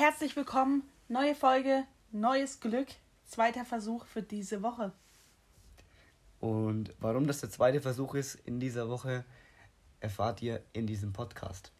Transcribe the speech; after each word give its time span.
Herzlich 0.00 0.34
willkommen, 0.34 0.82
neue 1.08 1.34
Folge, 1.34 1.84
neues 2.10 2.60
Glück, 2.60 2.88
zweiter 3.26 3.66
Versuch 3.66 4.06
für 4.06 4.22
diese 4.22 4.62
Woche. 4.62 4.92
Und 6.40 6.94
warum 7.00 7.26
das 7.26 7.40
der 7.40 7.50
zweite 7.50 7.82
Versuch 7.82 8.14
ist 8.14 8.36
in 8.46 8.60
dieser 8.60 8.88
Woche, 8.88 9.26
erfahrt 10.00 10.40
ihr 10.40 10.62
in 10.72 10.86
diesem 10.86 11.12
Podcast. 11.12 11.70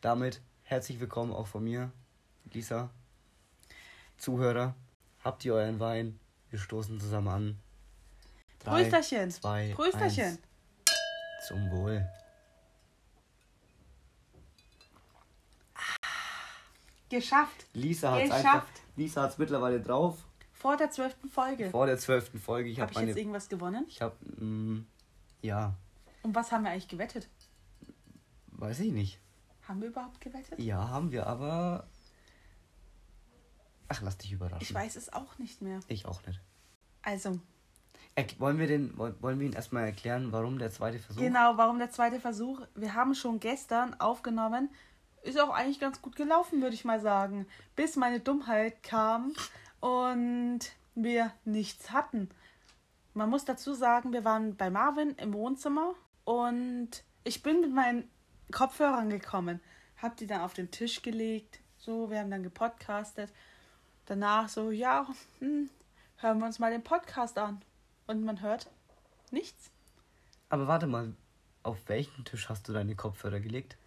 Damit 0.00 0.40
herzlich 0.62 1.00
willkommen 1.00 1.34
auch 1.34 1.46
von 1.46 1.62
mir, 1.62 1.92
Lisa. 2.50 2.88
Zuhörer, 4.16 4.74
habt 5.22 5.44
ihr 5.44 5.52
euren 5.52 5.78
Wein? 5.78 6.18
Wir 6.48 6.58
stoßen 6.58 6.98
zusammen 6.98 7.28
an. 7.28 7.58
Drei, 8.60 8.84
Prösterchen. 8.84 9.30
zwei, 9.30 9.72
Prösterchen. 9.74 10.24
eins. 10.24 10.38
Zum 11.46 11.70
Wohl. 11.72 12.08
Geschafft. 17.14 17.66
Lisa 17.72 18.12
hat 18.12 18.18
es 18.22 18.24
Geschafft. 18.30 18.46
einfach. 18.46 18.68
Lisa 18.96 19.22
hat 19.22 19.30
es 19.32 19.38
mittlerweile 19.38 19.80
drauf. 19.80 20.18
Vor 20.52 20.76
der 20.76 20.90
zwölften 20.90 21.28
Folge. 21.28 21.70
Vor 21.70 21.86
der 21.86 21.98
zwölften 21.98 22.38
Folge. 22.38 22.70
Ich 22.70 22.80
Habe 22.80 22.92
ich 22.92 22.98
jetzt 22.98 23.16
irgendwas 23.16 23.48
gewonnen? 23.48 23.84
Ich 23.88 24.00
habe. 24.00 24.16
Ja, 25.42 25.74
Und 26.22 26.34
was 26.34 26.50
haben 26.52 26.64
wir 26.64 26.70
eigentlich 26.70 26.88
gewettet? 26.88 27.28
weiß 28.52 28.80
ich 28.80 28.92
nicht. 28.92 29.18
Haben 29.68 29.80
wir 29.82 29.88
überhaupt 29.88 30.20
gewettet? 30.20 30.58
Ja, 30.58 30.88
haben 30.88 31.10
wir, 31.12 31.26
aber. 31.26 31.86
Ach, 33.88 34.00
lass 34.02 34.16
dich 34.16 34.32
überraschen. 34.32 34.62
Ich 34.62 34.72
weiß 34.72 34.96
es 34.96 35.12
auch 35.12 35.38
nicht 35.38 35.60
mehr. 35.60 35.80
Ich 35.88 36.06
auch 36.06 36.24
nicht. 36.26 36.40
Also, 37.02 37.38
Er, 38.14 38.24
wollen, 38.38 38.58
wir 38.58 38.66
den, 38.66 38.96
woll- 38.96 39.14
wollen 39.20 39.38
wir 39.40 39.46
ihn 39.46 39.52
erstmal 39.52 39.84
erklären, 39.84 40.32
warum 40.32 40.58
der 40.58 40.70
zweite 40.70 40.98
Versuch? 40.98 41.20
genau, 41.20 41.56
warum 41.56 41.78
der 41.78 41.90
zweite 41.90 42.18
Versuch? 42.20 42.62
Wir 42.74 42.94
haben 42.94 43.14
schon 43.14 43.40
gestern 43.40 43.98
aufgenommen. 44.00 44.70
Ist 45.24 45.40
auch 45.40 45.50
eigentlich 45.50 45.80
ganz 45.80 46.02
gut 46.02 46.16
gelaufen, 46.16 46.60
würde 46.60 46.74
ich 46.74 46.84
mal 46.84 47.00
sagen. 47.00 47.46
Bis 47.76 47.96
meine 47.96 48.20
Dummheit 48.20 48.82
kam 48.82 49.32
und 49.80 50.60
wir 50.94 51.32
nichts 51.46 51.92
hatten. 51.92 52.28
Man 53.14 53.30
muss 53.30 53.46
dazu 53.46 53.72
sagen, 53.72 54.12
wir 54.12 54.26
waren 54.26 54.54
bei 54.54 54.68
Marvin 54.68 55.14
im 55.16 55.32
Wohnzimmer 55.32 55.94
und 56.24 56.90
ich 57.24 57.42
bin 57.42 57.62
mit 57.62 57.72
meinen 57.72 58.10
Kopfhörern 58.52 59.08
gekommen. 59.08 59.60
Hab 59.96 60.18
die 60.18 60.26
dann 60.26 60.42
auf 60.42 60.52
den 60.52 60.70
Tisch 60.70 61.00
gelegt. 61.00 61.60
So, 61.78 62.10
wir 62.10 62.18
haben 62.18 62.30
dann 62.30 62.42
gepodcastet. 62.42 63.32
Danach 64.04 64.50
so, 64.50 64.70
ja, 64.70 65.06
hm, 65.38 65.70
hören 66.18 66.38
wir 66.38 66.44
uns 66.44 66.58
mal 66.58 66.70
den 66.70 66.84
Podcast 66.84 67.38
an. 67.38 67.62
Und 68.06 68.24
man 68.24 68.42
hört 68.42 68.68
nichts. 69.30 69.70
Aber 70.50 70.68
warte 70.68 70.86
mal, 70.86 71.14
auf 71.62 71.78
welchen 71.86 72.26
Tisch 72.26 72.50
hast 72.50 72.68
du 72.68 72.74
deine 72.74 72.94
Kopfhörer 72.94 73.40
gelegt? 73.40 73.78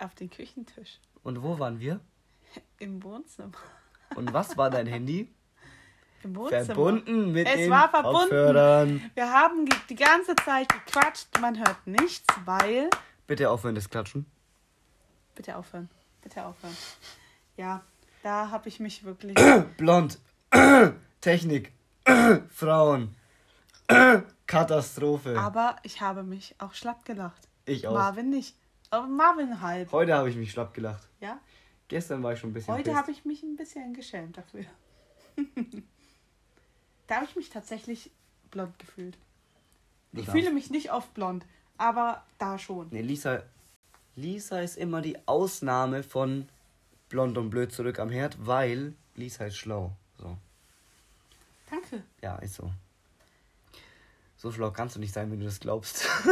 Auf 0.00 0.14
den 0.14 0.30
Küchentisch. 0.30 0.98
Und 1.22 1.42
wo 1.42 1.58
waren 1.58 1.78
wir? 1.78 2.00
Im 2.78 3.02
Wohnzimmer. 3.02 3.52
Und 4.16 4.32
was 4.32 4.56
war 4.56 4.70
dein 4.70 4.86
Handy? 4.86 5.32
Im 6.22 6.34
Wohnzimmer. 6.36 6.64
Verbunden 6.64 7.32
mit 7.32 7.46
Es 7.46 7.56
den 7.56 7.70
war 7.70 7.88
verbunden. 7.90 8.18
Kopfhörern. 8.20 9.10
Wir 9.14 9.30
haben 9.30 9.68
die 9.88 9.94
ganze 9.94 10.34
Zeit 10.36 10.68
gequatscht. 10.68 11.28
Man 11.40 11.58
hört 11.58 11.86
nichts, 11.86 12.26
weil. 12.44 12.88
Bitte 13.26 13.50
aufhören, 13.50 13.74
das 13.74 13.88
Klatschen. 13.88 14.26
Bitte 15.34 15.56
aufhören. 15.56 15.88
Bitte 16.22 16.44
aufhören. 16.44 16.76
Ja, 17.56 17.82
da 18.22 18.50
habe 18.50 18.68
ich 18.68 18.80
mich 18.80 19.04
wirklich. 19.04 19.36
Blond. 19.76 20.18
Technik. 21.20 21.72
Frauen. 22.48 23.14
Katastrophe. 24.46 25.38
Aber 25.38 25.76
ich 25.82 26.00
habe 26.00 26.22
mich 26.22 26.54
auch 26.58 26.74
schlapp 26.74 27.04
gelacht. 27.04 27.48
ich 27.66 27.86
auch. 27.86 27.94
Marvin 27.94 28.30
nicht. 28.30 28.56
Aber 28.90 29.06
Marvin 29.06 29.60
halb. 29.60 29.92
Heute 29.92 30.14
habe 30.14 30.28
ich 30.30 30.36
mich 30.36 30.50
schlapp 30.50 30.74
gelacht. 30.74 31.06
Ja? 31.20 31.38
Gestern 31.88 32.22
war 32.22 32.32
ich 32.32 32.40
schon 32.40 32.50
ein 32.50 32.52
bisschen 32.52 32.74
Heute 32.74 32.94
habe 32.94 33.10
ich 33.12 33.24
mich 33.24 33.42
ein 33.42 33.56
bisschen 33.56 33.94
geschämt 33.94 34.36
dafür. 34.36 34.64
da 37.06 37.16
habe 37.16 37.24
ich 37.24 37.36
mich 37.36 37.50
tatsächlich 37.50 38.10
blond 38.50 38.76
gefühlt. 38.78 39.16
Ich 40.12 40.24
darfst- 40.26 40.32
fühle 40.32 40.52
mich 40.52 40.70
nicht 40.70 40.92
oft 40.92 41.14
blond, 41.14 41.46
aber 41.78 42.24
da 42.38 42.58
schon. 42.58 42.88
Nee, 42.90 43.02
Lisa. 43.02 43.42
Lisa 44.16 44.60
ist 44.60 44.76
immer 44.76 45.00
die 45.02 45.16
Ausnahme 45.26 46.02
von 46.02 46.48
blond 47.08 47.38
und 47.38 47.50
blöd 47.50 47.72
zurück 47.72 48.00
am 48.00 48.10
Herd, 48.10 48.44
weil 48.44 48.94
Lisa 49.14 49.44
ist 49.46 49.56
schlau. 49.56 49.92
So. 50.18 50.36
Danke. 51.70 52.02
Ja, 52.22 52.36
ist 52.36 52.54
so. 52.56 52.70
So 54.36 54.50
schlau 54.50 54.72
kannst 54.72 54.96
du 54.96 55.00
nicht 55.00 55.14
sein, 55.14 55.30
wenn 55.30 55.38
du 55.38 55.46
das 55.46 55.60
glaubst. 55.60 56.08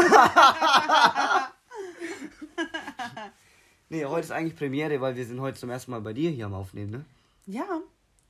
nee, 3.88 4.04
heute 4.04 4.26
ist 4.26 4.30
eigentlich 4.30 4.56
Premiere, 4.56 5.00
weil 5.00 5.16
wir 5.16 5.26
sind 5.26 5.40
heute 5.40 5.58
zum 5.58 5.70
ersten 5.70 5.90
Mal 5.90 6.00
bei 6.00 6.12
dir 6.12 6.30
hier 6.30 6.46
am 6.46 6.54
Aufnehmen, 6.54 6.90
ne? 6.90 7.04
Ja, 7.46 7.80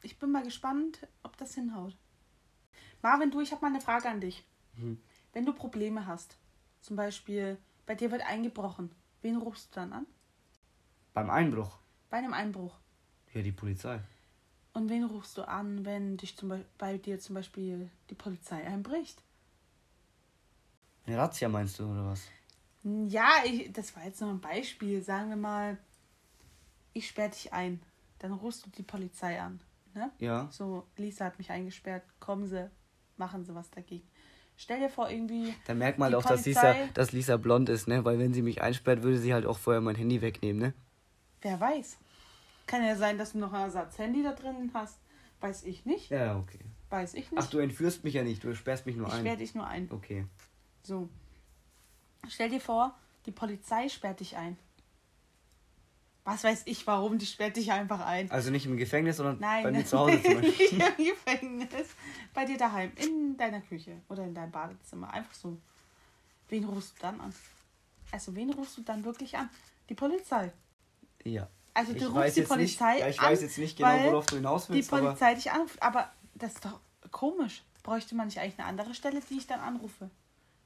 ich 0.02 0.18
bin 0.18 0.30
mal 0.30 0.44
gespannt, 0.44 1.06
ob 1.22 1.36
das 1.36 1.54
hinhaut. 1.54 1.96
Marvin, 3.02 3.30
du, 3.30 3.40
ich 3.40 3.52
habe 3.52 3.62
mal 3.62 3.68
eine 3.68 3.80
Frage 3.80 4.08
an 4.08 4.20
dich. 4.20 4.44
Mhm. 4.76 5.00
Wenn 5.32 5.44
du 5.44 5.52
Probleme 5.52 6.06
hast, 6.06 6.36
zum 6.80 6.96
Beispiel 6.96 7.58
bei 7.86 7.94
dir 7.94 8.10
wird 8.10 8.22
eingebrochen, 8.22 8.90
wen 9.22 9.36
rufst 9.36 9.70
du 9.70 9.80
dann 9.80 9.92
an? 9.92 10.06
Beim 11.14 11.30
Einbruch. 11.30 11.78
Bei 12.10 12.18
einem 12.18 12.32
Einbruch. 12.32 12.78
Ja, 13.34 13.42
die 13.42 13.52
Polizei. 13.52 14.00
Und 14.72 14.88
wen 14.88 15.04
rufst 15.04 15.36
du 15.36 15.46
an, 15.46 15.84
wenn 15.84 16.16
dich 16.16 16.36
zum 16.36 16.64
bei 16.78 16.98
dir 16.98 17.18
zum 17.18 17.34
Beispiel 17.34 17.90
die 18.10 18.14
Polizei 18.14 18.64
einbricht? 18.64 19.22
Eine 21.06 21.18
Razzia 21.18 21.48
meinst 21.48 21.78
du, 21.78 21.90
oder 21.90 22.06
was? 22.06 22.22
Ja, 22.82 23.28
ich, 23.44 23.72
das 23.72 23.94
war 23.96 24.04
jetzt 24.04 24.20
nur 24.20 24.30
ein 24.30 24.40
Beispiel. 24.40 25.02
Sagen 25.02 25.30
wir 25.30 25.36
mal, 25.36 25.78
ich 26.92 27.08
sperre 27.08 27.30
dich 27.30 27.52
ein. 27.52 27.80
Dann 28.18 28.32
rufst 28.32 28.66
du 28.66 28.70
die 28.70 28.82
Polizei 28.82 29.40
an. 29.40 29.60
Ne? 29.94 30.10
Ja. 30.18 30.48
So, 30.50 30.86
Lisa 30.96 31.26
hat 31.26 31.38
mich 31.38 31.50
eingesperrt. 31.50 32.04
Kommen 32.20 32.46
Sie, 32.46 32.70
machen 33.16 33.44
Sie 33.44 33.54
was 33.54 33.70
dagegen. 33.70 34.06
Stell 34.56 34.80
dir 34.80 34.88
vor, 34.88 35.08
irgendwie. 35.08 35.54
Dann 35.66 35.78
merkt 35.78 36.00
man 36.00 36.12
auch, 36.14 36.24
dass 36.24 36.44
Lisa, 36.44 36.74
dass 36.92 37.12
Lisa 37.12 37.36
blond 37.36 37.68
ist, 37.68 37.86
ne? 37.86 38.04
Weil 38.04 38.18
wenn 38.18 38.34
sie 38.34 38.42
mich 38.42 38.60
einsperrt, 38.60 39.04
würde 39.04 39.18
sie 39.18 39.32
halt 39.32 39.46
auch 39.46 39.56
vorher 39.56 39.80
mein 39.80 39.94
Handy 39.94 40.20
wegnehmen, 40.20 40.60
ne? 40.60 40.74
Wer 41.42 41.60
weiß. 41.60 41.96
Kann 42.66 42.84
ja 42.84 42.96
sein, 42.96 43.18
dass 43.18 43.32
du 43.32 43.38
noch 43.38 43.52
ein 43.52 43.62
Ersatzhandy 43.62 44.24
da 44.24 44.32
drin 44.32 44.70
hast. 44.74 44.98
Weiß 45.40 45.62
ich 45.62 45.86
nicht. 45.86 46.10
Ja, 46.10 46.36
okay. 46.36 46.58
Weiß 46.90 47.14
ich 47.14 47.30
nicht. 47.30 47.40
Ach, 47.40 47.48
du 47.48 47.58
entführst 47.58 48.02
mich 48.02 48.14
ja 48.14 48.24
nicht, 48.24 48.42
du 48.42 48.52
sperrst 48.54 48.84
mich 48.84 48.96
nur 48.96 49.06
ich 49.06 49.14
ein. 49.14 49.20
sperre 49.20 49.36
dich 49.36 49.54
nur 49.54 49.66
ein. 49.66 49.88
Okay. 49.92 50.26
So. 50.82 51.08
Stell 52.28 52.50
dir 52.50 52.60
vor, 52.60 52.94
die 53.26 53.30
Polizei 53.32 53.88
sperrt 53.88 54.20
dich 54.20 54.36
ein. 54.36 54.58
Was 56.24 56.44
weiß 56.44 56.62
ich, 56.66 56.86
warum? 56.86 57.16
Die 57.16 57.24
sperrt 57.24 57.56
dich 57.56 57.72
einfach 57.72 58.00
ein. 58.04 58.30
Also 58.30 58.50
nicht 58.50 58.66
im 58.66 58.76
Gefängnis, 58.76 59.16
sondern 59.16 59.38
Nein, 59.38 59.62
bei 59.62 59.70
mir 59.72 59.86
zu 59.86 59.98
Hause 59.98 60.22
zum 60.22 60.40
nicht 60.40 60.58
Beispiel. 60.58 60.82
im 60.98 61.04
Gefängnis. 61.06 61.88
Bei 62.34 62.44
dir 62.44 62.58
daheim, 62.58 62.92
in 62.96 63.36
deiner 63.38 63.62
Küche 63.62 64.02
oder 64.08 64.24
in 64.24 64.34
deinem 64.34 64.50
Badezimmer. 64.52 65.10
Einfach 65.12 65.32
so. 65.32 65.56
Wen 66.50 66.64
rufst 66.64 66.96
du 66.98 67.02
dann 67.02 67.20
an? 67.20 67.34
Also, 68.12 68.34
wen 68.36 68.50
rufst 68.52 68.76
du 68.76 68.82
dann 68.82 69.04
wirklich 69.04 69.36
an? 69.38 69.48
Die 69.88 69.94
Polizei. 69.94 70.52
Ja. 71.24 71.48
Also, 71.72 71.92
du 71.92 71.98
Ich 71.98 72.04
rufst 72.06 72.16
die 72.16 72.20
jetzt 72.20 72.36
nicht, 72.36 72.48
Polizei 72.78 72.98
ja, 72.98 73.08
ich 73.08 73.20
an. 73.20 73.26
weiß 73.26 73.40
jetzt 73.42 73.56
nicht 73.58 73.76
genau, 73.78 74.04
worauf 74.04 74.26
du 74.26 74.36
hinaus 74.36 74.66
Die 74.66 74.74
willst, 74.74 74.92
aber 74.92 75.02
Polizei 75.06 75.34
dich 75.34 75.50
anruft. 75.50 75.82
Aber 75.82 76.12
das 76.34 76.54
ist 76.54 76.64
doch 76.64 76.78
komisch. 77.10 77.62
Bräuchte 77.82 78.14
man 78.14 78.26
nicht 78.26 78.38
eigentlich 78.38 78.58
eine 78.58 78.68
andere 78.68 78.92
Stelle, 78.94 79.20
die 79.30 79.38
ich 79.38 79.46
dann 79.46 79.60
anrufe? 79.60 80.10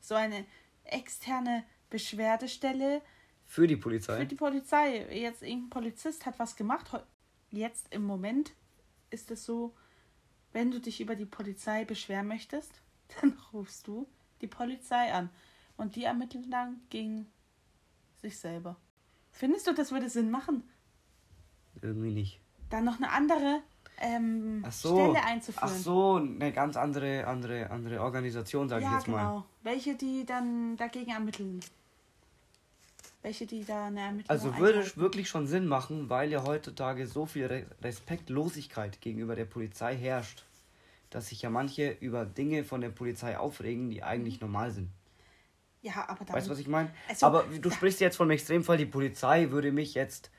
So 0.00 0.16
eine 0.16 0.44
externe 0.84 1.64
Beschwerdestelle 1.90 3.02
für 3.46 3.66
die 3.66 3.76
Polizei. 3.76 4.18
für 4.18 4.26
die 4.26 4.34
Polizei. 4.34 5.06
Jetzt 5.14 5.42
irgendein 5.42 5.70
Polizist 5.70 6.26
hat 6.26 6.38
was 6.38 6.56
gemacht. 6.56 6.90
Jetzt 7.50 7.92
im 7.92 8.04
Moment 8.04 8.52
ist 9.10 9.30
es 9.30 9.44
so, 9.44 9.74
wenn 10.52 10.70
du 10.70 10.80
dich 10.80 11.00
über 11.00 11.14
die 11.16 11.26
Polizei 11.26 11.84
beschweren 11.84 12.28
möchtest, 12.28 12.72
dann 13.20 13.38
rufst 13.52 13.86
du 13.86 14.08
die 14.40 14.46
Polizei 14.46 15.12
an. 15.12 15.30
Und 15.76 15.96
die 15.96 16.04
ermitteln 16.04 16.50
dann 16.50 16.80
gegen 16.90 17.26
sich 18.20 18.38
selber. 18.38 18.76
Findest 19.30 19.66
du, 19.66 19.72
das 19.74 19.90
würde 19.90 20.08
Sinn 20.10 20.30
machen, 20.30 20.62
Irgendwie 21.80 22.12
nicht. 22.12 22.40
dann 22.70 22.84
noch 22.84 22.96
eine 22.96 23.10
andere 23.10 23.62
ähm, 24.02 24.62
Ach 24.66 24.72
so. 24.72 24.94
Stelle 25.12 25.24
einzuführen? 25.24 25.70
Ach 25.72 25.76
so, 25.76 26.16
eine 26.16 26.52
ganz 26.52 26.76
andere, 26.76 27.26
andere, 27.26 27.70
andere 27.70 28.00
Organisation, 28.02 28.68
sage 28.68 28.84
ich 28.84 28.90
ja, 28.90 28.96
jetzt 28.98 29.08
mal. 29.08 29.18
genau. 29.24 29.44
Welche, 29.62 29.94
die 29.94 30.26
dann 30.26 30.76
dagegen 30.76 31.10
ermitteln. 31.12 31.60
Welche, 33.22 33.46
die 33.46 33.64
da 33.64 33.86
eine 33.86 34.00
Ermittlung 34.00 34.30
Also 34.30 34.56
würde 34.58 34.80
es 34.80 34.96
wirklich 34.96 35.28
schon 35.28 35.46
Sinn 35.46 35.66
machen, 35.66 36.10
weil 36.10 36.30
ja 36.32 36.42
heutzutage 36.44 37.06
so 37.06 37.24
viel 37.24 37.46
Re 37.46 37.66
Respektlosigkeit 37.80 39.00
gegenüber 39.00 39.36
der 39.36 39.44
Polizei 39.44 39.96
herrscht, 39.96 40.44
dass 41.10 41.28
sich 41.28 41.42
ja 41.42 41.50
manche 41.50 41.90
über 42.00 42.24
Dinge 42.24 42.64
von 42.64 42.80
der 42.80 42.88
Polizei 42.88 43.38
aufregen, 43.38 43.90
die 43.90 44.02
eigentlich 44.02 44.40
normal 44.40 44.72
sind. 44.72 44.90
Ja, 45.82 46.08
aber 46.08 46.24
dann, 46.24 46.34
Weißt 46.36 46.46
du, 46.48 46.50
was 46.52 46.58
ich 46.58 46.68
meine? 46.68 46.90
Also, 47.08 47.26
Aber 47.26 47.42
du 47.44 47.68
da- 47.68 47.70
sprichst 47.70 48.00
jetzt 48.00 48.16
vom 48.16 48.30
Extremfall, 48.30 48.76
die 48.76 48.86
Polizei 48.86 49.50
würde 49.50 49.70
mich 49.72 49.94
jetzt 49.94 50.30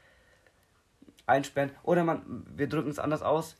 einsperren. 1.26 1.72
Oder 1.84 2.04
man, 2.04 2.46
wir 2.56 2.68
drücken 2.68 2.90
es 2.90 3.00
anders 3.00 3.22
aus. 3.22 3.58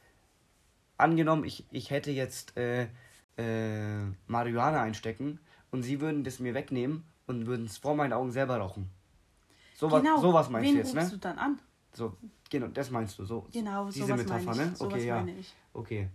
Angenommen, 0.98 1.44
ich, 1.44 1.66
ich 1.72 1.90
hätte 1.90 2.12
jetzt 2.12 2.56
äh, 2.58 2.88
äh, 3.38 4.06
Marihuana 4.28 4.82
einstecken 4.82 5.40
und 5.72 5.84
sie 5.84 6.00
würden 6.02 6.24
das 6.24 6.40
mir 6.40 6.54
wegnehmen 6.54 7.04
und 7.28 7.48
würden 7.48 7.66
es 7.66 7.78
vor 7.78 7.96
meinen 7.96 8.14
Augen 8.14 8.32
selber 8.32 8.58
rauchen. 8.58 8.90
So 9.76 9.90
was, 9.92 10.02
genau. 10.02 10.22
sowas 10.22 10.50
meinst 10.50 10.68
Wen 10.68 10.76
du 10.76 10.80
jetzt, 10.82 10.96
rufst 10.96 11.12
ne? 11.12 11.18
du 11.18 11.18
dann 11.18 11.38
an? 11.38 11.60
So, 11.94 12.16
genau, 12.50 12.68
das 12.68 12.90
meinst 12.92 13.18
du. 13.20 13.26
So, 13.26 13.48
Genau, 13.52 13.86
diese 13.88 14.06
sowas 14.06 14.18
Metapher, 14.24 14.46
meine 14.46 14.64
ich. 14.64 14.70
ne? 14.70 14.76
Sowas 14.76 14.94
Okay, 14.94 15.06
ja. 15.08 15.16
meine 15.16 15.38
ich. 15.38 15.54
Okay. 15.74 16.10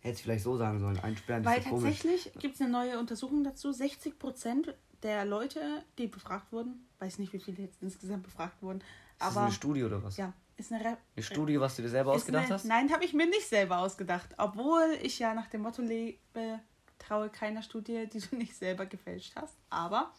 Hätte 0.00 0.14
es 0.14 0.20
vielleicht 0.22 0.44
so 0.44 0.56
sagen 0.56 0.80
sollen. 0.80 0.98
Einsperren 0.98 1.44
Weil 1.44 1.62
so 1.62 1.70
tatsächlich 1.70 2.32
gibt 2.38 2.54
es 2.54 2.60
eine 2.60 2.70
neue 2.70 2.98
Untersuchung 2.98 3.44
dazu. 3.44 3.68
60% 3.70 4.74
der 5.02 5.24
Leute, 5.24 5.60
die 5.98 6.06
befragt 6.06 6.52
wurden, 6.52 6.86
weiß 6.98 7.18
nicht, 7.18 7.32
wie 7.32 7.38
viele 7.38 7.58
jetzt 7.62 7.82
insgesamt 7.82 8.22
befragt 8.22 8.62
wurden, 8.62 8.82
das 9.20 9.36
aber 9.36 9.46
eine 9.46 9.52
Studie 9.52 9.84
oder 9.84 10.02
was? 10.02 10.16
ja, 10.16 10.32
ist 10.56 10.72
eine, 10.72 10.84
Re 10.84 10.98
Eine 11.16 11.22
Studie, 11.22 11.60
was 11.60 11.76
du 11.76 11.82
dir 11.82 11.88
selber 11.88 12.14
ist 12.14 12.22
ausgedacht 12.22 12.44
eine 12.44 12.54
hast? 12.54 12.64
Nein, 12.64 12.92
habe 12.92 13.04
ich 13.04 13.14
mir 13.14 13.26
nicht 13.26 13.48
selber 13.48 13.78
ausgedacht. 13.78 14.34
Obwohl 14.38 14.98
ich 15.02 15.18
ja 15.18 15.34
nach 15.34 15.48
dem 15.48 15.62
Motto 15.62 15.82
lebe, 15.82 16.60
traue 16.98 17.30
keiner 17.30 17.62
Studie, 17.62 18.06
die 18.12 18.20
du 18.20 18.36
nicht 18.36 18.54
selber 18.54 18.86
gefälscht 18.86 19.34
hast. 19.36 19.56
Aber 19.70 20.12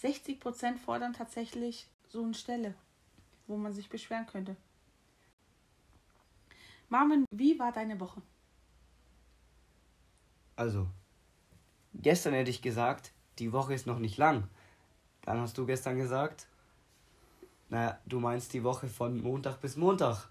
60% 0.00 0.78
fordern 0.78 1.12
tatsächlich 1.12 1.86
so 2.08 2.22
eine 2.22 2.34
Stelle, 2.34 2.74
wo 3.46 3.56
man 3.56 3.72
sich 3.72 3.88
beschweren 3.88 4.26
könnte. 4.26 4.56
Marvin, 6.88 7.24
wie 7.30 7.58
war 7.58 7.72
deine 7.72 7.98
Woche? 8.00 8.20
Also, 10.56 10.86
gestern 11.94 12.34
hätte 12.34 12.50
ich 12.50 12.60
gesagt, 12.60 13.12
die 13.38 13.52
Woche 13.52 13.72
ist 13.74 13.86
noch 13.86 13.98
nicht 13.98 14.18
lang. 14.18 14.48
Dann 15.22 15.40
hast 15.40 15.56
du 15.56 15.64
gestern 15.64 15.96
gesagt, 15.96 16.48
naja, 17.72 17.98
du 18.04 18.20
meinst 18.20 18.52
die 18.52 18.62
Woche 18.62 18.86
von 18.86 19.18
Montag 19.22 19.58
bis 19.62 19.76
Montag. 19.76 20.28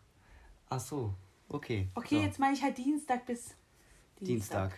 Ach 0.70 0.80
so, 0.80 1.16
okay. 1.50 1.90
Okay, 1.96 2.18
so. 2.18 2.22
jetzt 2.22 2.38
meine 2.38 2.54
ich 2.54 2.62
halt 2.62 2.78
Dienstag 2.78 3.26
bis 3.26 3.56
Dienstag. 4.20 4.78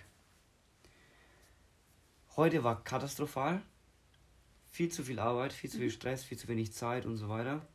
Heute 2.38 2.64
war 2.64 2.82
katastrophal. 2.82 3.62
Viel 4.72 4.90
zu 4.90 5.04
viel 5.04 5.20
Arbeit, 5.20 5.52
viel 5.52 5.70
zu 5.70 5.76
Mhm. 5.76 5.82
viel 5.82 5.92
Stress, 5.92 6.24
viel 6.24 6.38
zu 6.38 6.48
wenig 6.48 6.72
Zeit 6.72 7.06
und 7.06 7.18
so 7.18 7.28
weiter. 7.28 7.68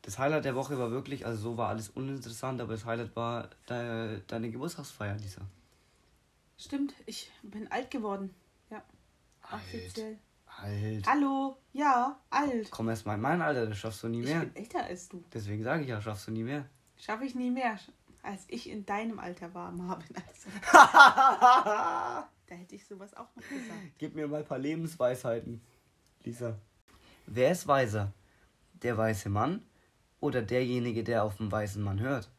Das 0.00 0.18
Highlight 0.18 0.46
der 0.46 0.54
Woche 0.54 0.78
war 0.78 0.90
wirklich, 0.90 1.26
also 1.26 1.50
so 1.50 1.56
war 1.58 1.68
alles 1.68 1.90
uninteressant, 1.90 2.62
aber 2.62 2.72
das 2.72 2.86
Highlight 2.86 3.14
war 3.14 3.50
de, 3.68 4.22
deine 4.26 4.50
Geburtstagsfeier, 4.50 5.18
Lisa. 5.18 5.42
Stimmt, 6.56 6.94
ich 7.04 7.30
bin 7.42 7.70
alt 7.70 7.90
geworden. 7.90 8.34
Ja, 8.70 8.82
offiziell. 9.52 10.18
Halt. 10.58 11.06
Hallo, 11.06 11.56
ja, 11.72 12.18
alt. 12.30 12.70
Komm 12.70 12.88
erst 12.88 13.06
mal 13.06 13.14
in 13.14 13.20
mein 13.20 13.42
Alter, 13.42 13.66
das 13.66 13.76
schaffst 13.78 14.02
du 14.02 14.08
nie 14.08 14.20
Ich 14.22 14.28
mehr. 14.28 14.40
bin 14.40 14.56
älter 14.56 14.84
als 14.84 15.08
du. 15.08 15.22
Deswegen 15.32 15.62
sage 15.62 15.82
ich 15.82 15.88
ja, 15.88 16.00
schaffst 16.00 16.28
du 16.28 16.32
nie 16.32 16.44
mehr. 16.44 16.64
Schaffe 16.96 17.24
ich 17.24 17.34
nie 17.34 17.50
mehr, 17.50 17.78
als 18.22 18.44
ich 18.48 18.70
in 18.70 18.86
deinem 18.86 19.18
Alter 19.18 19.52
war, 19.52 19.72
Marvin. 19.72 20.16
Also, 20.16 20.48
da 20.72 22.28
hätte 22.46 22.74
ich 22.76 22.86
sowas 22.86 23.14
auch 23.14 23.28
noch 23.34 23.42
gesagt. 23.48 23.98
Gib 23.98 24.14
mir 24.14 24.28
mal 24.28 24.40
ein 24.40 24.46
paar 24.46 24.58
Lebensweisheiten, 24.58 25.60
Lisa. 26.22 26.56
Wer 27.26 27.52
ist 27.52 27.66
weiser? 27.66 28.12
Der 28.82 28.96
weiße 28.96 29.28
Mann 29.28 29.62
oder 30.20 30.40
derjenige, 30.42 31.02
der 31.04 31.24
auf 31.24 31.36
den 31.36 31.50
weißen 31.50 31.82
Mann 31.82 32.00
hört? 32.00 32.30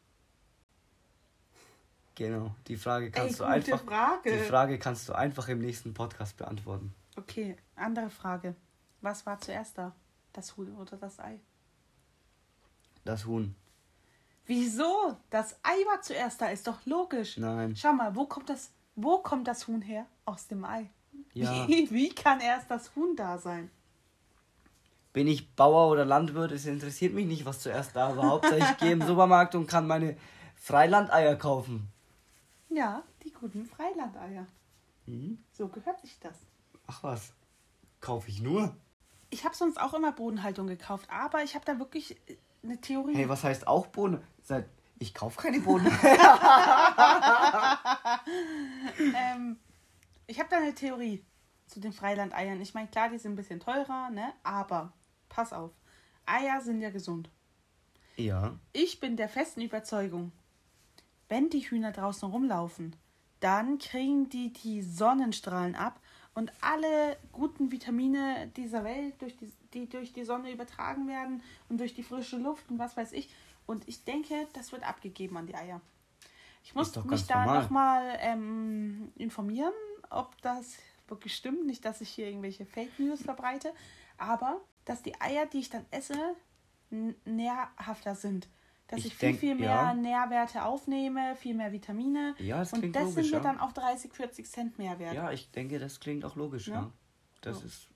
Genau, 2.16 2.56
die 2.68 2.78
Frage 2.78 3.12
kannst 3.12 3.42
Ey, 3.42 3.46
du 3.46 3.52
einfach. 3.52 3.84
Frage. 3.84 4.32
Die 4.32 4.40
Frage 4.40 4.80
kannst 4.80 5.10
du 5.10 5.14
einfach 5.14 5.50
im 5.50 5.60
nächsten 5.60 5.94
Podcast 5.94 6.38
beantworten. 6.38 6.94
Okay, 7.16 7.58
andere 7.76 8.10
Frage. 8.10 8.56
Was 9.02 9.26
war 9.26 9.40
zuerst 9.40 9.78
da? 9.78 9.94
Das 10.34 10.58
Huhn 10.58 10.76
oder 10.76 10.98
das 10.98 11.20
Ei? 11.20 11.40
Das 13.06 13.26
Huhn. 13.26 13.56
Wieso? 14.46 15.16
Das 15.30 15.56
Ei 15.64 15.78
war 15.88 16.02
zuerst 16.02 16.42
da, 16.42 16.48
ist 16.48 16.68
doch 16.68 16.86
logisch. 16.86 17.38
Nein. 17.38 17.76
Schau 17.76 17.94
mal, 17.94 18.16
wo 18.16 18.26
kommt 18.26 18.50
das, 18.50 18.72
wo 18.96 19.20
kommt 19.20 19.48
das 19.48 19.68
Huhn 19.68 19.82
her? 19.82 20.06
Aus 20.26 20.48
dem 20.48 20.66
Ei. 20.66 20.90
Ja. 21.34 21.68
Wie, 21.68 21.90
wie 21.92 22.10
kann 22.10 22.40
erst 22.42 22.70
das 22.70 22.96
Huhn 22.96 23.16
da 23.16 23.38
sein? 23.38 23.70
Bin 25.14 25.28
ich 25.28 25.56
Bauer 25.56 25.90
oder 25.92 26.04
Landwirt? 26.04 26.52
Es 26.52 26.66
interessiert 26.66 27.14
mich 27.14 27.26
nicht, 27.26 27.46
was 27.46 27.62
zuerst 27.62 27.96
da 27.96 28.18
war. 28.18 28.32
Hauptsache 28.32 28.60
ich 28.60 28.78
gehe 28.78 28.92
im 28.92 29.02
Supermarkt 29.08 29.56
und 29.56 29.68
kann 29.68 29.88
meine 29.88 30.18
Freilandeier 30.56 31.38
kaufen. 31.38 31.88
Ja, 32.70 33.04
die 33.24 33.32
guten 33.32 33.66
Freilandeier. 33.66 34.46
Mhm. 35.06 35.38
So 35.54 35.70
gehört 35.70 36.02
sich 36.02 36.20
das. 36.20 36.36
Ach 36.88 37.04
was. 37.04 37.34
Kaufe 38.02 38.30
ich 38.30 38.42
nur? 38.42 38.76
Ich 39.30 39.46
habe 39.46 39.56
sonst 39.56 39.80
auch 39.80 39.94
immer 39.94 40.12
Bodenhaltung 40.12 40.68
gekauft, 40.68 41.08
aber 41.10 41.44
ich 41.44 41.56
habe 41.56 41.66
da 41.66 41.80
wirklich 41.80 42.12
äh, 42.30 42.38
eine 42.64 42.80
Theorie. 42.80 43.16
Hey, 43.16 43.30
was 43.30 43.44
heißt 43.44 43.68
auch? 43.68 43.88
Seit- 44.44 44.70
Ich 45.00 45.14
kaufe 45.14 45.42
keine 45.42 45.60
Bohnen. 45.60 45.88
ähm, 49.16 49.58
ich 50.28 50.40
habe 50.40 50.50
da 50.50 50.58
eine 50.58 50.74
Theorie 50.74 51.24
zu 51.68 51.80
den 51.80 51.94
Freilandeiern. 51.94 52.62
Ich 52.62 52.74
meine, 52.74 52.88
klar, 52.88 53.10
die 53.10 53.18
sind 53.18 53.34
ein 53.34 53.36
bisschen 53.36 53.60
teurer, 53.60 54.10
ne? 54.12 54.34
Aber 54.44 54.94
pass 55.30 55.54
auf. 55.54 55.72
Eier 56.26 56.62
sind 56.62 56.81
ja 56.81 56.90
gesund. 56.90 57.30
ja. 58.18 58.54
Ich 58.74 59.00
bin 59.00 59.18
der 59.18 59.30
festen 59.30 59.62
Überzeugung, 59.62 60.31
wenn 61.30 61.50
die 61.50 61.60
Hühner 61.70 61.92
draußen 61.92 62.30
rumlaufen, 62.30 62.96
dann 63.42 63.78
kriegen 63.78 64.30
die 64.30 64.52
die 64.54 64.81
Sonnenstrahlen 64.81 65.76
ab 65.76 66.00
und 66.36 66.52
alle 66.62 67.18
guten 67.32 67.72
Vitamine 67.72 68.52
dieser 68.56 68.84
Welt, 68.84 69.20
durch 69.22 69.36
die, 69.38 69.52
die 69.74 69.90
durch 69.90 70.14
die 70.14 70.26
Sonne 70.26 70.52
übertragen 70.52 71.08
werden 71.08 71.42
und 71.70 71.80
durch 71.80 71.94
die 71.94 72.04
frische 72.04 72.38
Luft 72.38 72.70
und 72.70 72.78
was 72.78 72.96
weiß 72.96 73.14
ich. 73.14 73.34
Und 73.66 73.88
ich 73.88 74.04
denke, 74.04 74.48
das 74.54 74.72
wird 74.72 74.88
abgegeben 74.88 75.38
an 75.38 75.48
die 75.48 75.56
Eier. 75.56 75.82
Ich 76.64 76.76
muss 76.76 76.96
mich 77.06 77.26
da 77.26 77.46
nochmal 77.46 78.18
ähm, 78.20 79.12
informieren, 79.16 79.74
ob 80.10 80.40
das 80.42 80.78
wirklich 81.08 81.36
stimmt. 81.36 81.66
Nicht, 81.66 81.86
dass 81.86 82.02
ich 82.02 82.10
hier 82.10 82.28
irgendwelche 82.28 82.66
Fake 82.66 83.00
News 83.00 83.22
verbreite, 83.22 83.74
aber 84.18 84.60
dass 84.84 85.02
die 85.02 85.20
Eier, 85.22 85.46
die 85.46 85.60
ich 85.60 85.70
dann 85.70 85.86
esse, 85.92 86.36
nährhafter 87.26 88.16
sind. 88.16 88.48
Dass 88.88 89.00
ich, 89.00 89.08
Ich 89.08 89.16
viel, 89.16 89.30
denk, 89.30 89.40
viel 89.40 89.56
mehr 89.56 89.70
ja. 89.70 89.94
Nährwerte 89.96 90.64
aufnehme, 90.64 91.36
viel 91.36 91.56
mehr 91.56 91.72
Vitamine. 91.72 92.36
Ja, 92.38 92.60
das 92.60 92.72
und 92.74 92.92
das 92.96 93.04
logisch, 93.04 93.16
sind 93.16 93.32
mir 93.32 93.38
ja. 93.38 93.44
dann 93.44 93.60
auch 93.60 93.72
30, 93.72 94.14
40 94.14 94.46
Cent 94.50 94.78
mehr 94.78 95.00
wert. 95.00 95.16
Ja, 95.16 95.32
ich 95.32 95.50
denke, 95.52 95.80
das 95.80 96.00
klingt 96.00 96.24
auch 96.24 96.36
logisch, 96.36 96.68
Ja. 96.68 96.92
Das 97.42 97.60
Ja. 97.62 97.66
ist. 97.66 97.88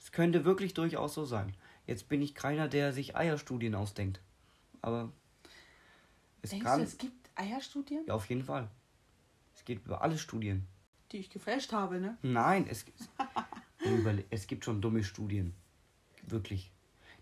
Es 0.00 0.12
könnte 0.12 0.44
wirklich 0.44 0.74
durchaus 0.74 1.14
so 1.14 1.24
sein. 1.24 1.54
Jetzt 1.86 2.08
bin 2.08 2.22
ich 2.22 2.34
keiner, 2.34 2.68
der 2.68 2.92
sich 2.92 3.16
Eierstudien 3.16 3.74
ausdenkt. 3.74 4.20
Aber 4.82 5.12
es 6.42 6.50
Denkst 6.50 6.64
kann. 6.64 6.78
du, 6.80 6.84
es 6.86 6.98
gibt 6.98 7.30
Eierstudien, 7.36 8.04
ja, 8.06 8.14
auf 8.14 8.26
jeden 8.28 8.42
Fall. 8.44 8.68
Es 9.54 9.64
geht 9.64 9.84
über 9.84 10.00
alle 10.02 10.16
Studien. 10.18 10.66
die 11.12 11.18
ich 11.18 11.30
gefälscht 11.30 11.72
habe, 11.72 12.00
ne? 12.00 12.16
Nein, 12.22 12.66
es, 12.68 12.84
es 14.30 14.46
gibt 14.46 14.64
schon 14.64 14.80
dumme 14.80 15.04
Studien. 15.04 15.54
Wirklich. 16.26 16.72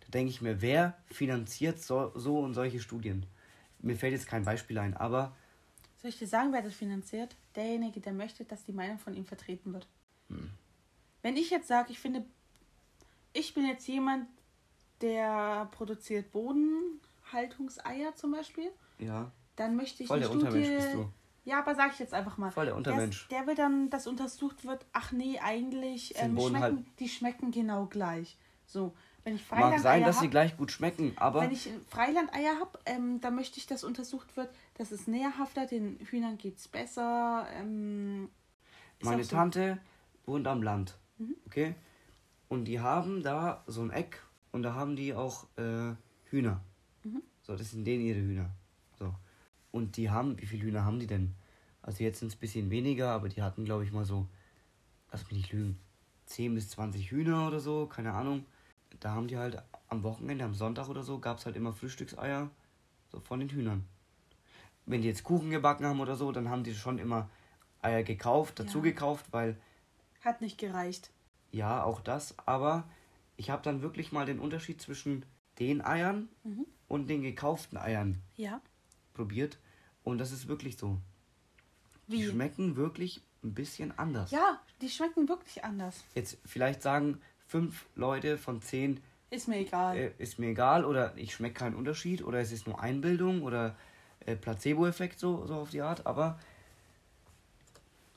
Denke 0.08 0.30
ich 0.30 0.40
mir, 0.40 0.60
wer 0.62 0.96
finanziert 1.10 1.80
so, 1.80 2.12
so 2.14 2.40
und 2.40 2.54
solche 2.54 2.80
Studien? 2.80 3.26
Mir 3.80 3.96
fällt 3.96 4.12
jetzt 4.12 4.26
kein 4.26 4.44
Beispiel 4.44 4.78
ein, 4.78 4.96
aber 4.96 5.36
Soll 6.00 6.10
ich 6.10 6.18
dir 6.18 6.26
sagen, 6.26 6.52
wer 6.52 6.62
das 6.62 6.74
finanziert? 6.74 7.36
Derjenige, 7.54 8.00
der 8.00 8.12
möchte, 8.12 8.44
dass 8.44 8.64
die 8.64 8.72
Meinung 8.72 8.98
von 8.98 9.14
ihm 9.14 9.24
vertreten 9.24 9.72
wird. 9.72 9.86
Hm. 10.28 10.50
Wenn 11.22 11.36
ich 11.36 11.50
jetzt 11.50 11.68
sage, 11.68 11.92
ich 11.92 11.98
finde, 11.98 12.24
ich 13.32 13.52
bin 13.54 13.66
jetzt 13.66 13.86
jemand, 13.86 14.26
der 15.00 15.68
produziert 15.72 16.30
Bodenhaltungseier 16.32 18.14
zum 18.14 18.32
Beispiel, 18.32 18.70
ja, 18.98 19.30
dann 19.56 19.76
möchte 19.76 20.02
ich 20.02 20.08
voll 20.08 20.18
eine 20.18 20.26
der 20.26 20.34
Untermensch 20.34 20.66
Studie. 20.66 20.82
bist 20.82 20.94
du. 20.94 21.12
Ja, 21.44 21.60
aber 21.60 21.74
sag 21.74 21.92
ich 21.92 21.98
jetzt 21.98 22.14
einfach 22.14 22.36
mal. 22.36 22.50
Voll 22.50 22.66
der 22.66 22.76
Untermensch. 22.76 23.26
Der, 23.28 23.38
der 23.38 23.46
will 23.46 23.54
dann, 23.54 23.90
dass 23.90 24.06
untersucht 24.06 24.64
wird, 24.64 24.84
ach 24.92 25.12
nee, 25.12 25.38
eigentlich 25.40 26.14
ähm, 26.16 26.38
schmecken, 26.38 26.86
die 26.98 27.08
schmecken 27.08 27.50
genau 27.50 27.86
gleich. 27.86 28.36
So, 28.66 28.94
wenn 29.28 29.36
ich 29.36 29.50
Mag 29.50 29.60
sein, 29.60 29.80
Freilandeier 29.80 30.06
dass 30.06 30.18
sie 30.18 30.24
hab, 30.24 30.30
gleich 30.30 30.56
gut 30.56 30.70
schmecken, 30.70 31.12
aber 31.16 31.42
wenn 31.42 31.50
ich 31.50 31.68
Freilandeier 31.88 32.58
habe, 32.58 32.78
ähm, 32.86 33.20
dann 33.20 33.34
möchte 33.34 33.58
ich, 33.58 33.66
dass 33.66 33.84
untersucht 33.84 34.36
wird, 34.36 34.48
das 34.74 34.92
ist 34.92 35.08
nährhafter, 35.08 35.66
den 35.66 35.98
Hühnern 36.10 36.38
geht's 36.38 36.68
besser. 36.68 37.46
Ähm, 37.54 38.30
Meine 39.02 39.24
so. 39.24 39.36
Tante 39.36 39.78
wohnt 40.26 40.46
am 40.46 40.62
Land. 40.62 40.96
Mhm. 41.18 41.36
Okay? 41.46 41.74
Und 42.48 42.64
die 42.64 42.80
haben 42.80 43.22
da 43.22 43.62
so 43.66 43.82
ein 43.82 43.90
Eck 43.90 44.22
und 44.52 44.62
da 44.62 44.74
haben 44.74 44.96
die 44.96 45.14
auch 45.14 45.44
äh, 45.56 45.94
Hühner. 46.30 46.60
Mhm. 47.04 47.22
So, 47.42 47.56
das 47.56 47.70
sind 47.70 47.84
denen 47.84 48.04
ihre 48.04 48.20
Hühner. 48.20 48.50
So. 48.98 49.14
Und 49.70 49.96
die 49.96 50.10
haben, 50.10 50.40
wie 50.40 50.46
viele 50.46 50.64
Hühner 50.64 50.84
haben 50.84 50.98
die 50.98 51.06
denn? 51.06 51.34
Also 51.82 52.02
jetzt 52.02 52.20
sind 52.20 52.28
es 52.28 52.36
ein 52.36 52.40
bisschen 52.40 52.70
weniger, 52.70 53.10
aber 53.10 53.28
die 53.28 53.42
hatten, 53.42 53.64
glaube 53.64 53.84
ich, 53.84 53.92
mal 53.92 54.04
so, 54.04 54.26
lass 55.12 55.24
mich 55.24 55.32
nicht 55.32 55.52
lügen, 55.52 55.78
10 56.26 56.54
bis 56.54 56.70
20 56.70 57.10
Hühner 57.10 57.46
oder 57.46 57.60
so, 57.60 57.86
keine 57.86 58.12
Ahnung. 58.12 58.44
Da 59.00 59.10
haben 59.12 59.28
die 59.28 59.36
halt 59.36 59.62
am 59.88 60.02
Wochenende, 60.02 60.44
am 60.44 60.54
Sonntag 60.54 60.88
oder 60.88 61.02
so, 61.02 61.18
gab 61.18 61.38
es 61.38 61.46
halt 61.46 61.56
immer 61.56 61.72
Frühstückseier 61.72 62.50
so 63.10 63.20
von 63.20 63.40
den 63.40 63.48
Hühnern. 63.48 63.84
Wenn 64.86 65.02
die 65.02 65.08
jetzt 65.08 65.22
Kuchen 65.24 65.50
gebacken 65.50 65.86
haben 65.86 66.00
oder 66.00 66.16
so, 66.16 66.32
dann 66.32 66.48
haben 66.48 66.64
die 66.64 66.74
schon 66.74 66.98
immer 66.98 67.28
Eier 67.82 68.02
gekauft, 68.02 68.58
dazu 68.58 68.78
Ja. 68.78 68.84
gekauft, 68.84 69.26
weil 69.30 69.56
Hat 70.22 70.40
nicht 70.40 70.58
gereicht. 70.58 71.10
ja, 71.52 71.82
auch 71.84 72.00
das, 72.00 72.34
aber 72.46 72.88
ich 73.36 73.50
habe 73.50 73.62
dann 73.62 73.82
wirklich 73.82 74.10
mal 74.12 74.26
den 74.26 74.40
Unterschied 74.40 74.80
zwischen 74.80 75.24
den 75.58 75.80
Eiern 75.84 76.28
Mhm. 76.42 76.66
und 76.88 77.06
den 77.08 77.22
gekauften 77.22 77.78
Eiern 77.78 78.20
Ja. 78.36 78.60
probiert 79.14 79.58
und 80.02 80.18
das 80.18 80.32
ist 80.32 80.48
wirklich 80.48 80.76
so. 80.76 80.98
Die 82.08 82.14
Wie? 82.14 82.26
schmecken 82.26 82.76
wirklich 82.76 83.22
ein 83.44 83.54
bisschen 83.54 83.96
anders. 83.98 84.30
Ja, 84.32 84.60
die 84.80 84.88
schmecken 84.88 85.28
wirklich 85.28 85.62
anders. 85.64 86.02
Jetzt 86.14 86.38
vielleicht 86.44 86.82
sagen 86.82 87.20
fünf 87.48 87.86
Leute 87.96 88.38
von 88.38 88.60
zehn, 88.62 89.00
Ist 89.30 89.48
mir 89.48 89.56
egal. 89.58 89.96
äh, 89.96 90.12
ist 90.18 90.38
mir 90.38 90.48
egal 90.50 90.84
oder 90.84 91.16
ich 91.16 91.34
schmecke 91.34 91.54
keinen 91.54 91.74
Unterschied 91.74 92.22
oder 92.22 92.38
es 92.38 92.52
ist 92.52 92.66
nur 92.66 92.80
Einbildung 92.80 93.42
oder 93.42 93.74
äh, 94.20 94.36
Placebo-Effekt 94.36 95.18
so, 95.18 95.46
so 95.46 95.54
auf 95.56 95.70
die 95.70 95.80
Art, 95.82 96.06
aber 96.06 96.38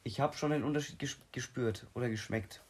ich 0.03 0.19
habe 0.19 0.35
schon 0.37 0.51
den 0.51 0.63
Unterschied 0.63 0.99
ges 0.99 1.17
gespürt 1.31 1.87
oder 1.93 2.09
geschmeckt. 2.09 2.61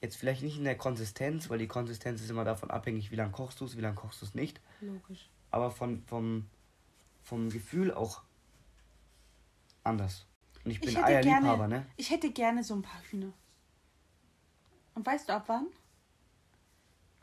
Jetzt 0.00 0.16
vielleicht 0.16 0.42
nicht 0.42 0.58
in 0.58 0.64
der 0.64 0.76
Konsistenz, 0.76 1.48
weil 1.50 1.58
die 1.58 1.66
Konsistenz 1.66 2.20
ist 2.20 2.30
immer 2.30 2.44
davon 2.44 2.70
abhängig, 2.70 3.10
wie 3.10 3.16
lange 3.16 3.32
kochst 3.32 3.60
du 3.60 3.64
es, 3.64 3.76
wie 3.76 3.80
lange 3.80 3.96
kochst 3.96 4.20
du 4.22 4.26
es 4.26 4.34
nicht, 4.34 4.60
Logisch. 4.80 5.28
aber 5.50 5.70
von, 5.70 6.02
vom, 6.06 6.46
vom 7.24 7.48
Gefühl 7.50 7.92
auch 7.92 8.22
anders. 9.82 10.26
Und 10.64 10.70
ich 10.70 10.80
bin 10.80 10.90
Ich 10.90 11.02
Eierliebhaber, 11.02 11.66
gerne, 11.68 11.78
ne? 11.80 11.86
ich 11.96 12.10
hätte 12.10 12.30
gerne 12.30 12.62
so 12.62 12.74
ein 12.74 12.82
paar 12.82 13.00
Hühner. 13.10 13.32
Und 14.94 15.06
weißt 15.06 15.28
du 15.28 15.32
ab 15.32 15.44
wann? 15.46 15.66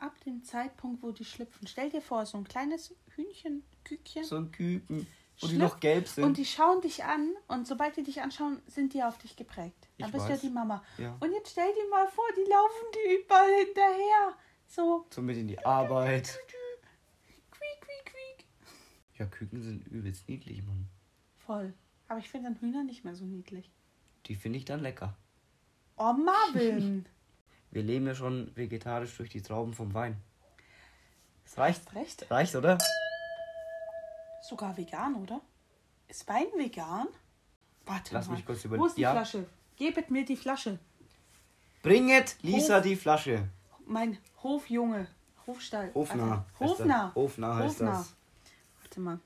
Ab 0.04 0.20
dem 0.26 0.42
Zeitpunkt, 0.42 1.02
wo 1.02 1.12
die 1.12 1.24
schlüpfen. 1.24 1.66
Stell 1.66 1.88
dir 1.88 2.02
vor, 2.02 2.26
so 2.26 2.36
ein 2.36 2.44
kleines 2.44 2.94
Hühnchen, 3.14 3.64
Kükchen. 3.84 4.22
So 4.22 4.36
ein 4.36 4.50
Küken, 4.52 5.06
wo 5.40 5.46
die 5.46 5.56
noch 5.56 5.80
gelb 5.80 6.06
sind. 6.08 6.24
Und 6.24 6.36
die 6.36 6.44
schauen 6.44 6.82
dich 6.82 7.04
an 7.04 7.32
und 7.48 7.66
sobald 7.66 7.96
die 7.96 8.02
dich 8.02 8.20
anschauen, 8.20 8.60
sind 8.66 8.92
die 8.92 9.02
auf 9.02 9.16
dich 9.16 9.34
geprägt. 9.34 9.88
Dann 9.98 10.08
Ich 10.08 10.12
bist 10.12 10.26
du 10.26 10.30
weiß. 10.32 10.42
ja 10.42 10.48
die 10.48 10.54
Mama. 10.54 10.84
Ja. 10.98 11.16
Und 11.20 11.32
jetzt 11.32 11.52
stell 11.52 11.72
dir 11.72 11.88
mal 11.88 12.06
vor, 12.08 12.26
die 12.36 12.50
laufen 12.50 12.84
die 12.94 13.22
überall 13.22 13.64
hinterher. 13.64 14.36
So. 14.66 15.06
so 15.10 15.22
mit 15.22 15.38
in 15.38 15.48
die 15.48 15.58
Arbeit. 15.64 16.38
Quiek, 17.50 17.80
quiek, 17.80 18.04
quiek. 18.04 18.46
Ja, 19.18 19.26
Küken 19.26 19.62
sind 19.62 19.86
übelst 19.86 20.28
niedlich, 20.28 20.62
Mann. 20.64 20.88
Voll. 21.38 21.72
Aber 22.08 22.18
ich 22.18 22.28
finde 22.28 22.50
dann 22.50 22.60
Hühner 22.60 22.84
nicht 22.84 23.04
mehr 23.04 23.14
so 23.14 23.24
niedlich. 23.24 23.70
Die 24.26 24.34
finde 24.34 24.58
ich 24.58 24.66
dann 24.66 24.80
lecker. 24.80 25.16
Oh, 25.96 26.12
Marvin. 26.12 27.06
Wir 27.74 27.82
leben 27.82 28.06
ja 28.06 28.14
schon 28.14 28.50
vegetarisch 28.54 29.16
durch 29.16 29.30
die 29.30 29.42
Trauben 29.42 29.74
vom 29.74 29.92
Wein. 29.94 30.16
Es 31.44 31.58
reicht. 31.58 31.92
Recht. 31.94 32.30
Reicht, 32.30 32.54
oder? 32.54 32.78
Sogar 34.48 34.76
vegan, 34.76 35.16
oder? 35.16 35.40
Ist 36.06 36.28
Wein 36.28 36.46
vegan? 36.56 37.08
Warte 37.84 38.14
Lass 38.14 38.28
mal. 38.28 38.34
mich 38.36 38.46
kurz 38.46 38.64
über- 38.64 38.78
Wo 38.78 38.86
ist 38.86 38.96
die 38.96 39.00
Ja. 39.02 39.10
Flasche? 39.10 39.46
Gebet 39.76 40.08
mir 40.10 40.24
die 40.24 40.36
Flasche. 40.36 40.78
Bringet 41.82 42.36
Lisa 42.42 42.78
die 42.80 42.94
Flasche. 42.94 43.48
Mein 43.86 44.18
Hofjunge. 44.42 45.08
Hofstall. 45.46 45.88
Also, 45.88 46.00
Hofnah. 46.00 46.44
heißt 46.60 46.80
das. 46.80 47.14
Hofnah 47.16 47.56
heißt 47.56 47.80
Hofnah. 47.80 47.90
das. 47.90 48.14
Warte 48.82 49.00
mal. 49.00 49.18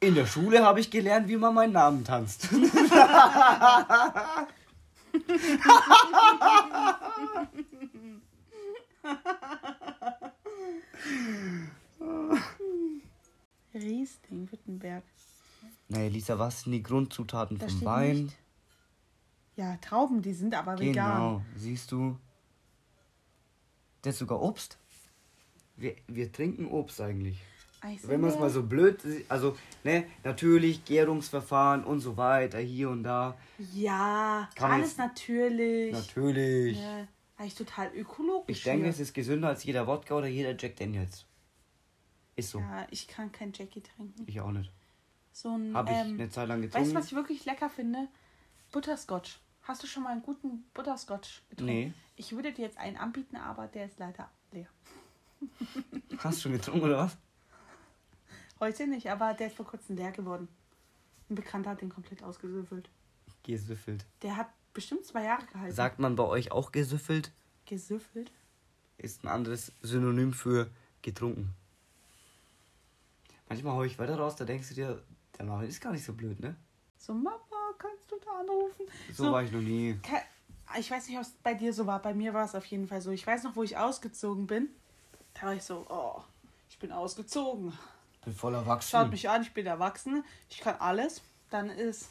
In 0.00 0.14
der 0.16 0.26
Schule 0.26 0.62
habe 0.64 0.80
ich 0.80 0.90
gelernt, 0.90 1.28
wie 1.28 1.36
man 1.36 1.54
meinen 1.54 1.72
Namen 1.72 2.04
tanzt. 2.04 2.48
Riesling, 13.74 14.50
Wittenberg. 14.50 15.02
nee, 15.88 16.08
Lisa, 16.08 16.38
was 16.38 16.62
sind 16.62 16.72
die 16.72 16.82
Grundzutaten 16.82 17.58
Da 17.58 17.68
vom 17.68 17.84
Wein? 17.84 18.22
nicht. 18.24 18.36
Ja, 19.56 19.76
Trauben, 19.78 20.20
die 20.22 20.34
sind 20.34 20.54
aber 20.54 20.78
vegan. 20.78 21.16
Genau, 21.16 21.42
siehst 21.56 21.90
du. 21.92 22.18
Das 24.02 24.14
ist 24.14 24.18
sogar 24.20 24.40
Obst. 24.42 24.78
Wir, 25.76 25.96
wir 26.06 26.30
trinken 26.30 26.66
Obst 26.66 27.00
eigentlich. 27.00 27.38
Eis 27.86 28.08
Wenn 28.08 28.20
man 28.20 28.30
es 28.30 28.38
mal 28.38 28.50
so 28.50 28.62
blöd, 28.64 29.00
also 29.28 29.56
ne, 29.84 30.06
natürlich 30.24 30.84
Gärungsverfahren 30.84 31.84
und 31.84 32.00
so 32.00 32.16
weiter, 32.16 32.58
hier 32.58 32.90
und 32.90 33.04
da. 33.04 33.36
Ja, 33.72 34.48
Kann 34.56 34.70
man 34.70 34.78
alles 34.80 34.90
jetzt- 34.90 34.98
natürlich. 34.98 35.92
Natürlich. 35.92 36.78
Ja, 36.80 37.06
eigentlich 37.36 37.54
total 37.54 37.94
ökologisch. 37.94 38.56
Ich 38.58 38.64
denke, 38.64 38.84
hier. 38.84 38.90
es 38.90 38.98
ist 38.98 39.14
gesünder 39.14 39.48
als 39.48 39.62
jeder 39.64 39.86
Wodka 39.86 40.16
oder 40.16 40.26
jeder 40.26 40.56
Jack 40.58 40.76
Daniels. 40.76 41.26
Ist 42.34 42.50
so. 42.50 42.58
Ja, 42.58 42.86
ich 42.90 43.06
kann 43.06 43.30
kein 43.30 43.52
Jackie 43.54 43.80
trinken. 43.82 44.24
Ich 44.26 44.40
auch 44.40 44.50
nicht. 44.52 44.72
So 45.32 45.50
ein. 45.56 45.74
Habe 45.74 45.90
ich 45.92 45.96
ähm, 45.96 46.14
eine 46.14 46.28
Zeit 46.28 46.48
lang 46.48 46.58
Weißt 46.62 46.72
getrunken. 46.72 46.90
du, 46.90 46.98
was 46.98 47.06
ich 47.06 47.14
wirklich 47.14 47.44
lecker 47.44 47.70
finde? 47.70 48.08
Butterscotch. 48.72 49.38
Hast 49.62 49.82
du 49.82 49.86
schon 49.86 50.02
mal 50.02 50.10
einen 50.10 50.22
guten 50.22 50.64
Butterscotch 50.74 51.42
getrunken? 51.50 51.72
Nee. 51.72 51.92
Ich 52.16 52.32
würde 52.32 52.52
dir 52.52 52.62
jetzt 52.62 52.78
einen 52.78 52.96
anbieten, 52.96 53.36
aber 53.36 53.66
der 53.68 53.86
ist 53.86 53.98
leider 53.98 54.28
leer. 54.52 54.66
Hast 56.18 56.38
du 56.38 56.42
schon 56.42 56.52
getrunken 56.52 56.82
oder 56.86 56.98
was? 56.98 57.16
Heute 58.58 58.86
nicht, 58.86 59.10
aber 59.10 59.34
der 59.34 59.48
ist 59.48 59.56
vor 59.56 59.66
kurzem 59.66 59.96
leer 59.96 60.12
geworden. 60.12 60.48
Ein 61.28 61.34
Bekannter 61.34 61.70
hat 61.70 61.80
den 61.82 61.90
komplett 61.90 62.22
ausgesüffelt. 62.22 62.88
Gesüffelt. 63.42 64.06
Der 64.22 64.36
hat 64.36 64.48
bestimmt 64.72 65.04
zwei 65.04 65.24
Jahre 65.24 65.44
gehalten. 65.46 65.74
Sagt 65.74 65.98
man 65.98 66.16
bei 66.16 66.24
euch 66.24 66.52
auch 66.52 66.72
gesüffelt? 66.72 67.32
Gesüffelt? 67.66 68.32
Ist 68.98 69.24
ein 69.24 69.28
anderes 69.28 69.72
Synonym 69.82 70.32
für 70.32 70.70
getrunken. 71.02 71.54
Manchmal 73.48 73.74
hau 73.74 73.82
ich 73.84 73.98
weiter 73.98 74.16
raus, 74.16 74.36
da 74.36 74.44
denkst 74.44 74.70
du 74.70 74.74
dir, 74.74 75.02
der 75.38 75.44
Marvin 75.44 75.68
ist 75.68 75.80
gar 75.80 75.92
nicht 75.92 76.04
so 76.04 76.12
blöd, 76.12 76.40
ne? 76.40 76.56
So, 76.98 77.12
Mama, 77.12 77.38
kannst 77.78 78.10
du 78.10 78.16
da 78.24 78.40
anrufen? 78.40 78.86
So, 79.12 79.32
war 79.32 79.42
ich 79.42 79.52
noch 79.52 79.60
nie. 79.60 80.00
Ich 80.78 80.90
weiß 80.90 81.06
nicht, 81.08 81.16
ob 81.16 81.22
es 81.22 81.30
bei 81.42 81.54
dir 81.54 81.72
so 81.72 81.86
war. 81.86 82.00
Bei 82.00 82.14
mir 82.14 82.34
war 82.34 82.44
es 82.44 82.54
auf 82.54 82.64
jeden 82.66 82.88
Fall 82.88 83.00
so. 83.00 83.10
Ich 83.10 83.26
weiß 83.26 83.44
noch, 83.44 83.54
wo 83.54 83.62
ich 83.62 83.76
ausgezogen 83.76 84.46
bin. 84.46 84.68
Da 85.34 85.42
war 85.42 85.54
ich 85.54 85.62
so, 85.62 85.86
oh, 85.88 86.22
ich 86.68 86.78
bin 86.78 86.90
ausgezogen. 86.90 87.72
Bin 88.26 88.34
voll 88.34 88.54
Schaut 88.54 88.62
erwachsen. 88.64 89.10
mich 89.10 89.28
an, 89.30 89.42
ich 89.42 89.54
bin 89.54 89.66
erwachsen. 89.66 90.24
Ich 90.50 90.58
kann 90.58 90.74
alles. 90.80 91.22
Dann 91.48 91.70
ist 91.70 92.10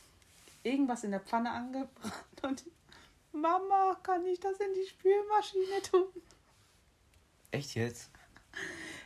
irgendwas 0.63 1.03
in 1.03 1.12
der 1.12 1.19
Pfanne 1.19 1.51
angebrannt 1.51 2.41
und 2.41 2.63
Mama, 3.34 3.98
kann 4.01 4.25
ich 4.25 4.39
das 4.39 4.57
in 4.57 4.74
die 4.74 4.88
Spülmaschine 4.88 5.81
tun? 5.91 6.05
Echt 7.51 7.75
jetzt? 7.75 8.10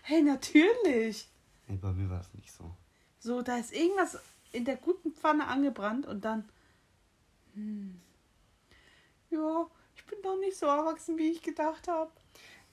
Hey, 0.04 0.22
natürlich. 0.22 1.28
Nee, 1.68 1.78
bei 1.78 1.92
mir 1.92 2.12
war 2.12 2.22
es 2.22 2.32
nicht 2.36 2.52
so. 2.52 2.76
So, 3.18 3.42
da 3.42 3.58
ist 3.58 3.74
irgendwas 3.74 4.20
in 4.52 4.66
der 4.66 4.78
guten 4.78 5.12
Pfanne 5.12 5.48
angebrannt 5.48 6.06
und 6.06 6.24
dann. 6.24 6.48
Hm, 7.56 8.00
ja, 9.32 9.68
ich 9.96 10.06
bin 10.06 10.22
doch 10.22 10.38
nicht 10.38 10.58
so 10.58 10.68
erwachsen, 10.68 11.18
wie 11.18 11.32
ich 11.32 11.42
gedacht 11.42 11.88
habe. 11.88 12.12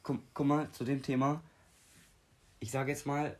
Guck, 0.02 0.20
guck 0.34 0.46
mal, 0.46 0.70
zu 0.72 0.84
dem 0.84 1.02
Thema. 1.02 1.40
Ich 2.60 2.70
sage 2.70 2.92
jetzt 2.92 3.06
mal, 3.06 3.38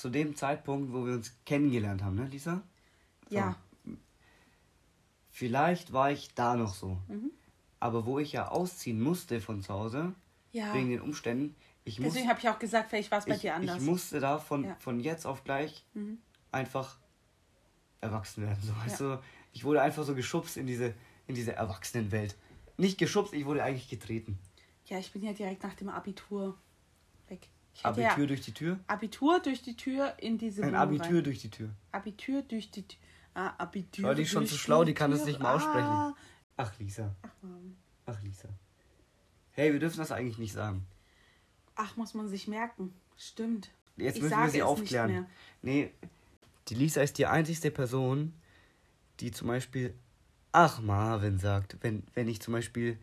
zu 0.00 0.08
dem 0.08 0.34
Zeitpunkt, 0.34 0.92
wo 0.92 1.06
wir 1.06 1.14
uns 1.14 1.32
kennengelernt 1.44 2.02
haben, 2.02 2.16
ne, 2.16 2.26
Lisa? 2.26 2.62
So. 3.28 3.36
Ja. 3.36 3.56
Vielleicht 5.30 5.92
war 5.92 6.10
ich 6.10 6.34
da 6.34 6.56
noch 6.56 6.74
so. 6.74 6.98
Mhm. 7.08 7.30
Aber 7.78 8.04
wo 8.04 8.18
ich 8.18 8.32
ja 8.32 8.48
ausziehen 8.48 9.00
musste 9.00 9.40
von 9.40 9.62
zu 9.62 9.72
Hause, 9.72 10.14
Ja. 10.52 10.74
wegen 10.74 10.90
den 10.90 11.00
Umständen, 11.00 11.54
ich, 11.84 11.98
muss, 11.98 12.12
Deswegen 12.12 12.28
habe 12.28 12.38
ich 12.40 12.48
auch 12.48 12.58
gesagt, 12.58 12.90
vielleicht 12.90 13.10
war 13.10 13.18
es 13.18 13.26
bei 13.26 13.34
ich, 13.36 13.40
dir 13.40 13.54
anders. 13.54 13.80
ich 13.80 13.88
musste 13.88 14.20
da 14.20 14.38
von, 14.38 14.64
Ja. 14.64 14.76
von 14.80 15.00
jetzt 15.00 15.24
auf 15.26 15.44
gleich 15.44 15.84
Mhm. 15.94 16.18
einfach 16.52 16.98
erwachsen 18.00 18.44
werden. 18.44 18.58
So, 18.62 18.76
weißt 18.76 19.00
du? 19.00 19.20
Ich 19.52 19.64
wurde 19.64 19.82
einfach 19.82 20.04
so 20.04 20.14
geschubst 20.14 20.56
in 20.56 20.66
diese, 20.66 20.94
in 21.26 21.34
diese 21.34 21.52
Erwachsenenwelt. 21.54 22.36
Nicht 22.76 22.98
geschubst, 22.98 23.32
ich 23.34 23.44
wurde 23.44 23.62
eigentlich 23.62 23.88
getreten. 23.88 24.38
Ja, 24.86 24.98
ich 24.98 25.12
bin 25.12 25.22
ja 25.22 25.32
direkt 25.32 25.62
nach 25.62 25.74
dem 25.74 25.88
Abitur 25.88 26.56
weg. 27.28 27.48
Abitur 27.82 28.18
ja 28.18 28.26
durch 28.26 28.40
die 28.42 28.52
Tür? 28.52 28.78
Abitur 28.86 29.40
durch 29.40 29.62
die 29.62 29.76
Tür 29.76 30.14
in 30.18 30.38
diese 30.38 30.62
Ein 30.62 30.68
Wohnung 30.68 30.80
Abitur 30.80 31.16
rein. 31.16 31.24
durch 31.24 31.38
die 31.38 31.50
Tür. 31.50 31.70
Abitur 31.92 32.42
durch 32.42 32.70
die 32.70 32.82
Tür. 32.82 32.98
Ah, 33.34 33.54
Abitur. 33.58 34.04
Schau, 34.04 34.14
die 34.14 34.22
ist 34.22 34.30
schon 34.30 34.46
zu 34.46 34.56
schlau, 34.56 34.84
die 34.84 34.94
kann 34.94 35.10
das 35.12 35.24
nicht 35.24 35.40
mal 35.40 35.54
aussprechen. 35.54 35.86
Ah. 35.86 36.14
Ach, 36.56 36.72
Lisa. 36.78 37.14
Ach, 37.22 37.30
Mann. 37.42 37.76
Ach, 38.06 38.20
Lisa. 38.22 38.48
Hey, 39.52 39.72
wir 39.72 39.80
dürfen 39.80 39.98
das 39.98 40.10
eigentlich 40.12 40.38
nicht 40.38 40.52
sagen. 40.52 40.86
Ach, 41.76 41.96
muss 41.96 42.14
man 42.14 42.28
sich 42.28 42.48
merken. 42.48 42.92
Stimmt. 43.16 43.70
Jetzt 43.96 44.16
Ich 44.16 44.22
müssen 44.22 44.38
wir 44.38 44.48
sie 44.50 44.62
aufklären. 44.62 45.26
Nee, 45.62 45.92
die 46.68 46.74
Lisa 46.74 47.02
ist 47.02 47.18
die 47.18 47.26
einzigste 47.26 47.70
Person, 47.70 48.34
die 49.20 49.30
zum 49.30 49.48
Beispiel 49.48 49.94
Ach 50.52 50.80
Marvin 50.80 51.38
sagt. 51.38 51.76
Wenn, 51.80 52.02
wenn 52.14 52.28
ich 52.28 52.40
zum 52.40 52.52
Beispiel, 52.52 52.98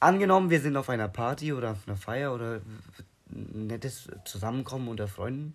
angenommen, 0.00 0.50
wir 0.50 0.60
sind 0.60 0.76
auf 0.76 0.90
einer 0.90 1.08
Party 1.08 1.52
oder 1.52 1.72
auf 1.72 1.88
einer 1.88 1.96
Feier 1.96 2.34
oder 2.34 2.60
nettes 3.32 4.08
Zusammenkommen 4.24 4.88
unter 4.88 5.08
Freunden 5.08 5.54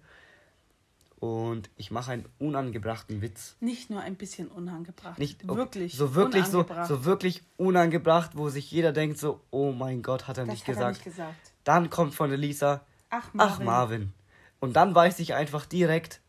und 1.20 1.70
ich 1.78 1.90
mache 1.90 2.12
einen 2.12 2.26
unangebrachten 2.38 3.22
Witz. 3.22 3.56
Nicht 3.60 3.90
nur 3.90 4.02
ein 4.02 4.16
bisschen 4.16 4.50
unangebracht. 4.50 5.18
Nicht 5.18 5.48
wirklich. 5.48 5.96
so 5.96 6.14
wirklich 6.14 6.46
so, 6.46 6.60
unangebracht. 6.60 6.88
so 6.88 7.06
wirklich 7.06 7.44
unangebracht, 7.58 8.32
wo 8.36 8.50
sich 8.50 8.70
jeder 8.70 8.92
denkt 8.92 9.18
so, 9.18 9.42
oh 9.50 9.72
mein 9.72 10.04
Gott, 10.04 10.28
hat 10.28 10.38
er 10.38 10.46
das 10.46 10.54
nicht 10.54 10.68
hat 10.68 10.76
gesagt. 10.76 10.86
er 10.86 10.92
nicht 10.92 11.04
gesagt. 11.04 11.54
Dann 11.64 11.90
kommt 11.90 12.14
von 12.14 12.30
der 12.30 12.38
Lisa, 12.38 12.86
Ach, 13.10 13.30
Ach, 13.30 13.60
Marvin. 13.60 13.66
Marvin. 13.66 14.14
Und 14.60 14.76
dann 14.76 14.94
weiß 14.94 15.20
ich 15.20 15.34
einfach 15.34 15.66
direkt, 15.66 16.22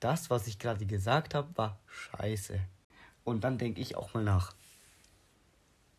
das, 0.00 0.30
was 0.30 0.46
ich 0.46 0.58
gerade 0.58 0.84
gesagt 0.84 1.34
habe, 1.34 1.48
war 1.56 1.78
scheiße. 1.86 2.58
Und 3.24 3.44
dann 3.44 3.56
denke 3.56 3.80
ich 3.80 3.96
auch 3.96 4.12
mal 4.14 4.24
nach. 4.24 4.52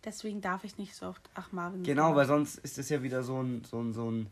Deswegen 0.05 0.41
darf 0.41 0.63
ich 0.63 0.77
nicht 0.77 0.95
so 0.95 1.07
oft 1.07 1.29
Ach, 1.33 1.51
Marvin. 1.51 1.83
Genau, 1.83 2.15
weil 2.15 2.25
sonst 2.27 2.57
ist 2.59 2.77
es 2.77 2.89
ja 2.89 3.01
wieder 3.03 3.23
so 3.23 3.41
ein, 3.41 3.63
so 3.63 3.79
ein, 3.81 3.93
so 3.93 4.11
ein 4.11 4.29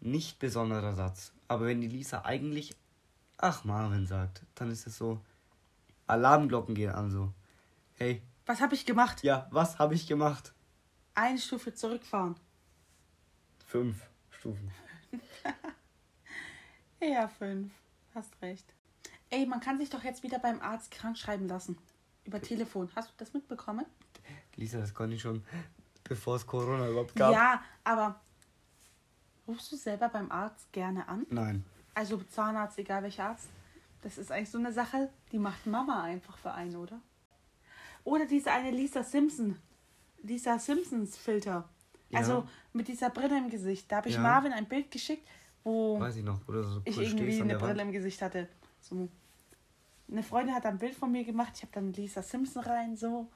nicht 0.00 0.38
besonderer 0.38 0.94
Satz. 0.94 1.32
Aber 1.48 1.66
wenn 1.66 1.80
die 1.80 1.88
Lisa 1.88 2.22
eigentlich 2.24 2.74
Ach, 3.42 3.64
Marvin 3.64 4.06
sagt, 4.06 4.42
dann 4.54 4.70
ist 4.70 4.86
es 4.86 4.98
so, 4.98 5.18
Alarmglocken 6.06 6.74
gehen 6.74 6.90
an 6.92 7.10
so. 7.10 7.32
Hey, 7.94 8.22
Was 8.46 8.60
habe 8.60 8.74
ich 8.74 8.84
gemacht? 8.84 9.22
ja, 9.22 9.46
was 9.50 9.78
habe 9.78 9.94
ich 9.94 10.06
gemacht? 10.06 10.52
Eine 11.14 11.38
Stufe 11.38 11.72
zurückfahren. 11.74 12.36
Fünf 13.66 14.08
Stufen. 14.30 14.70
Ja, 17.02 17.28
fünf. 17.28 17.72
Hast 18.14 18.30
recht. 18.42 18.74
Ey, 19.30 19.46
man 19.46 19.60
kann 19.60 19.78
sich 19.78 19.88
doch 19.88 20.04
jetzt 20.04 20.22
wieder 20.22 20.38
beim 20.38 20.60
Arzt 20.60 20.90
krank 20.90 21.16
schreiben 21.16 21.48
lassen. 21.48 21.78
Über 22.24 22.42
Telefon. 22.42 22.90
Hast 22.94 23.08
du 23.08 23.14
das 23.16 23.32
mitbekommen? 23.32 23.86
Lisa, 24.56 24.78
das 24.78 24.94
konnte 24.94 25.16
ich 25.16 25.22
schon, 25.22 25.44
bevor 26.04 26.36
es 26.36 26.46
Corona 26.46 26.88
überhaupt 26.88 27.14
gab. 27.16 27.32
Ja, 27.32 27.62
aber 27.84 28.20
rufst 29.46 29.72
du 29.72 29.76
selber 29.76 30.08
beim 30.08 30.30
Arzt 30.30 30.72
gerne 30.72 31.08
an? 31.08 31.26
Nein. 31.30 31.64
Also 31.94 32.18
Zahnarzt, 32.18 32.78
egal 32.78 33.02
welcher 33.02 33.26
Arzt. 33.26 33.48
Das 34.02 34.16
ist 34.16 34.32
eigentlich 34.32 34.50
so 34.50 34.58
eine 34.58 34.72
Sache, 34.72 35.10
die 35.32 35.38
macht 35.38 35.66
Mama 35.66 36.02
einfach 36.02 36.36
für 36.38 36.52
einen, 36.52 36.76
oder? 36.76 37.00
Oder 38.04 38.26
diese 38.26 38.50
eine 38.50 38.70
Lisa 38.70 39.02
Simpson. 39.02 39.56
Lisa 40.22 40.58
Simpsons 40.58 41.16
Filter. 41.16 41.68
Ja. 42.08 42.18
Also 42.18 42.46
mit 42.72 42.88
dieser 42.88 43.10
Brille 43.10 43.36
im 43.36 43.50
Gesicht. 43.50 43.90
Da 43.90 43.96
habe 43.96 44.08
ich 44.08 44.14
Ja. 44.14 44.22
Marvin 44.22 44.52
ein 44.52 44.66
Bild 44.66 44.90
geschickt, 44.90 45.26
wo 45.64 46.00
Weiß 46.00 46.16
ich 46.16 46.24
noch, 46.24 46.46
oder 46.48 46.64
so 46.64 46.80
ich 46.84 46.98
irgendwie 46.98 47.40
eine 47.40 47.48
der 47.48 47.60
Wand. 47.60 47.72
Brille 47.72 47.82
im 47.82 47.92
Gesicht 47.92 48.22
hatte. 48.22 48.48
So. 48.80 49.08
Eine 50.10 50.22
Freundin 50.22 50.54
hat 50.54 50.66
ein 50.66 50.78
Bild 50.78 50.94
von 50.94 51.12
mir 51.12 51.24
gemacht. 51.24 51.52
Ich 51.56 51.62
habe 51.62 51.72
dann 51.72 51.92
Lisa 51.92 52.22
Simpson 52.22 52.62
rein, 52.64 52.96
so. 52.96 53.28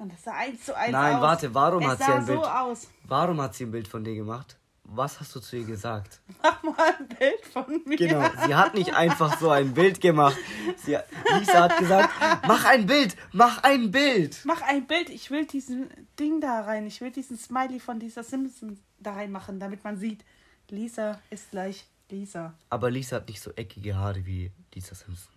Und 0.00 0.10
das 0.10 0.24
sah 0.24 0.32
eins 0.32 0.64
zu 0.64 0.74
eins 0.74 0.92
Nein, 0.92 1.16
aus. 1.16 1.22
warte, 1.22 1.54
warum 1.54 1.82
es 1.82 1.88
hat 1.90 1.98
sie 1.98 2.04
ein 2.04 2.24
Bild? 2.24 2.38
so 2.38 2.44
aus. 2.46 2.88
Warum 3.04 3.38
hat 3.42 3.54
sie 3.54 3.64
ein 3.64 3.70
Bild 3.70 3.86
von 3.86 4.02
dir 4.02 4.14
gemacht? 4.14 4.56
Was 4.84 5.20
hast 5.20 5.36
du 5.36 5.40
zu 5.40 5.58
ihr 5.58 5.64
gesagt? 5.66 6.22
Mach 6.42 6.62
mal 6.62 6.94
ein 6.98 7.06
Bild 7.06 7.44
von 7.52 7.82
mir. 7.84 7.96
Genau, 7.98 8.26
sie 8.46 8.54
hat 8.54 8.72
nicht 8.74 8.94
einfach 8.94 9.38
so 9.38 9.50
ein 9.50 9.74
Bild 9.74 10.00
gemacht. 10.00 10.38
Sie, 10.78 10.96
Lisa 11.38 11.64
hat 11.64 11.76
gesagt, 11.76 12.08
mach 12.48 12.64
ein 12.64 12.86
Bild, 12.86 13.14
mach 13.32 13.62
ein 13.62 13.90
Bild. 13.90 14.40
Mach 14.44 14.62
ein 14.62 14.86
Bild. 14.86 15.10
Ich 15.10 15.30
will 15.30 15.44
diesen 15.44 15.90
Ding 16.18 16.40
da 16.40 16.62
rein. 16.62 16.86
Ich 16.86 17.02
will 17.02 17.10
diesen 17.10 17.36
Smiley 17.36 17.78
von 17.78 18.00
Lisa 18.00 18.22
Simpson 18.22 18.80
da 19.00 19.12
reinmachen, 19.12 19.60
damit 19.60 19.84
man 19.84 19.98
sieht, 19.98 20.24
Lisa 20.70 21.20
ist 21.28 21.50
gleich 21.50 21.86
Lisa. 22.08 22.54
Aber 22.70 22.90
Lisa 22.90 23.16
hat 23.16 23.28
nicht 23.28 23.42
so 23.42 23.50
eckige 23.52 23.96
Haare 23.96 24.24
wie 24.24 24.50
Lisa 24.74 24.94
Simpson. 24.94 25.34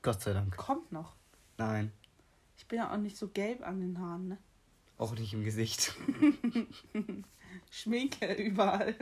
Gott 0.00 0.22
sei 0.22 0.32
Dank. 0.32 0.56
Kommt 0.56 0.92
noch. 0.92 1.16
Nein, 1.58 1.92
Ich 2.60 2.66
bin 2.68 2.78
ja 2.78 2.92
auch 2.92 2.98
nicht 2.98 3.16
so 3.16 3.28
gelb 3.28 3.66
an 3.66 3.80
den 3.80 3.98
Haaren, 3.98 4.28
ne? 4.28 4.38
auch 4.98 5.14
nicht 5.14 5.32
im 5.32 5.44
Gesicht. 5.44 5.96
Schminke 7.70 8.34
überall. 8.34 8.94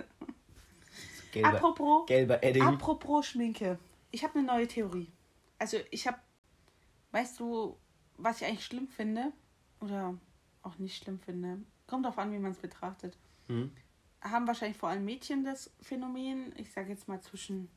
Gelber, 1.32 1.48
Apropos, 1.48 2.06
gelber 2.06 2.44
Edding. 2.44 2.62
apropos 2.62 3.26
Schminke. 3.26 3.80
Ich 4.12 4.22
habe 4.22 4.38
eine 4.38 4.46
neue 4.46 4.68
Theorie. 4.68 5.10
Also 5.58 5.78
ich 5.90 6.06
habe, 6.06 6.18
weißt 7.10 7.40
du, 7.40 7.76
was 8.16 8.40
ich 8.40 8.46
eigentlich 8.46 8.64
schlimm 8.64 8.86
finde 8.86 9.32
oder 9.80 10.16
auch 10.62 10.78
nicht 10.78 11.02
schlimm 11.02 11.18
finde. 11.18 11.58
Kommt 11.88 12.04
darauf 12.04 12.18
an, 12.18 12.32
wie 12.32 12.38
man 12.38 12.52
es 12.52 12.58
betrachtet. 12.58 13.18
Hm? 13.48 13.72
Haben 14.20 14.46
wahrscheinlich 14.46 14.78
vor 14.78 14.88
allem 14.88 15.04
Mädchen 15.04 15.42
das 15.42 15.72
Phänomen. 15.80 16.54
Ich 16.58 16.70
sage 16.70 16.90
jetzt 16.90 17.08
mal 17.08 17.20
zwischen. 17.20 17.68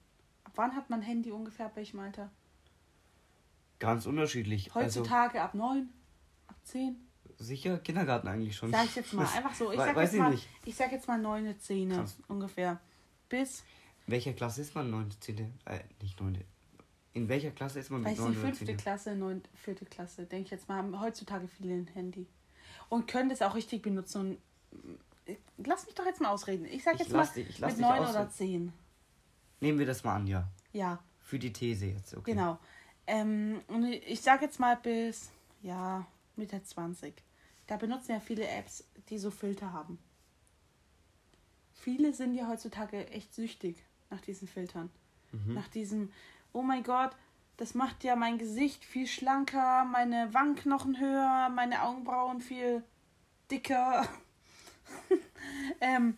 Ab 0.43 0.51
wann 0.57 0.75
hat 0.75 0.91
man 0.91 1.01
Handy 1.01 1.31
ungefähr? 1.31 1.65
Ab 1.65 1.75
welchem 1.75 1.99
Alter? 1.99 2.29
Ganz 3.81 4.05
unterschiedlich. 4.05 4.73
Heutzutage 4.75 5.41
ab 5.41 5.55
neun, 5.55 5.89
ab 6.47 6.55
zehn. 6.63 6.95
Also 7.31 7.45
sicher 7.45 7.79
Kindergarten 7.79 8.27
eigentlich 8.27 8.55
schon. 8.55 8.69
Sag 8.71 8.85
ich 8.85 8.95
jetzt 8.95 9.11
mal. 9.13 9.25
Einfach 9.35 9.55
so. 9.55 9.71
Ich 9.71 9.77
sag 9.77 9.95
weiß 9.95 10.09
jetzt 10.09 10.13
ich 10.13 10.19
mal, 10.19 10.29
nicht. 10.31 10.47
ich 10.65 10.75
sag 10.75 10.91
jetzt 10.91 11.07
mal 11.07 11.17
neune, 11.17 11.57
zehne 11.57 12.05
ungefähr. 12.27 12.79
Bis, 13.27 13.63
In 14.05 14.11
welcher 14.13 14.33
Klasse 14.33 14.61
ist 14.61 14.75
man? 14.75 14.91
Neunte, 14.91 15.19
zehnte? 15.19 15.49
Äh, 15.65 15.79
nicht 15.99 16.19
neunte. 16.21 16.45
In 17.13 17.27
welcher 17.27 17.49
Klasse 17.51 17.79
ist 17.79 17.89
man 17.89 18.01
mit 18.01 18.11
weiß 18.11 18.19
nicht, 18.19 18.25
neunte 18.27 18.39
oder 18.41 18.55
fünfte? 18.55 18.75
Klasse, 18.77 19.15
neunte, 19.15 19.49
vierte 19.55 19.85
Klasse, 19.85 20.25
denke 20.27 20.45
ich 20.45 20.51
jetzt 20.51 20.69
mal, 20.69 20.77
haben 20.77 21.01
heutzutage 21.01 21.47
viele 21.47 21.73
ein 21.73 21.87
Handy. 21.87 22.27
Und 22.89 23.07
können 23.07 23.29
das 23.29 23.41
auch 23.41 23.55
richtig 23.55 23.81
benutzen. 23.81 24.37
Äh, 25.25 25.37
lass 25.57 25.87
mich 25.87 25.95
doch 25.95 26.05
jetzt 26.05 26.21
mal 26.21 26.29
ausreden. 26.29 26.65
Ich 26.65 26.83
sag 26.83 26.93
Ich 26.95 26.99
jetzt 27.01 27.11
mal 27.13 27.25
dich- 27.25 27.59
mit 27.59 27.79
neun 27.79 27.99
oder 28.01 28.29
zehn. 28.29 28.71
Nehmen 29.59 29.79
wir 29.79 29.87
das 29.87 30.03
mal 30.03 30.15
an, 30.17 30.27
ja. 30.27 30.47
Ja. 30.71 30.99
Für 31.19 31.39
die 31.39 31.51
These 31.51 31.87
jetzt, 31.87 32.15
okay. 32.15 32.31
Genau. 32.31 32.59
Ähm, 33.11 33.61
und 33.67 33.83
ich 33.91 34.21
sage 34.21 34.45
jetzt 34.45 34.57
mal 34.59 34.77
bis, 34.77 35.31
ja, 35.61 36.05
Mitte 36.37 36.63
20. 36.63 37.13
Da 37.67 37.75
benutzen 37.75 38.13
ja 38.13 38.21
viele 38.21 38.47
Apps, 38.47 38.85
die 39.09 39.17
so 39.17 39.31
Filter 39.31 39.73
haben. 39.73 39.99
Viele 41.73 42.13
sind 42.13 42.35
ja 42.35 42.47
heutzutage 42.47 43.07
echt 43.09 43.33
süchtig 43.33 43.75
nach 44.09 44.21
diesen 44.21 44.47
Filtern. 44.47 44.89
Mhm. 45.33 45.55
Nach 45.55 45.67
diesem, 45.67 46.11
oh 46.53 46.61
mein 46.61 46.83
Gott, 46.83 47.11
das 47.57 47.73
macht 47.75 48.05
ja 48.05 48.15
mein 48.15 48.37
Gesicht 48.37 48.85
viel 48.85 49.07
schlanker, 49.07 49.83
meine 49.83 50.33
Wangenknochen 50.33 50.97
höher, 50.97 51.49
meine 51.49 51.83
Augenbrauen 51.83 52.39
viel 52.39 52.81
dicker. 53.51 54.07
ähm, 55.81 56.15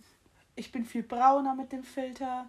ich 0.56 0.72
bin 0.72 0.86
viel 0.86 1.04
brauner 1.04 1.56
mit 1.56 1.72
dem 1.72 1.84
Filter. 1.84 2.48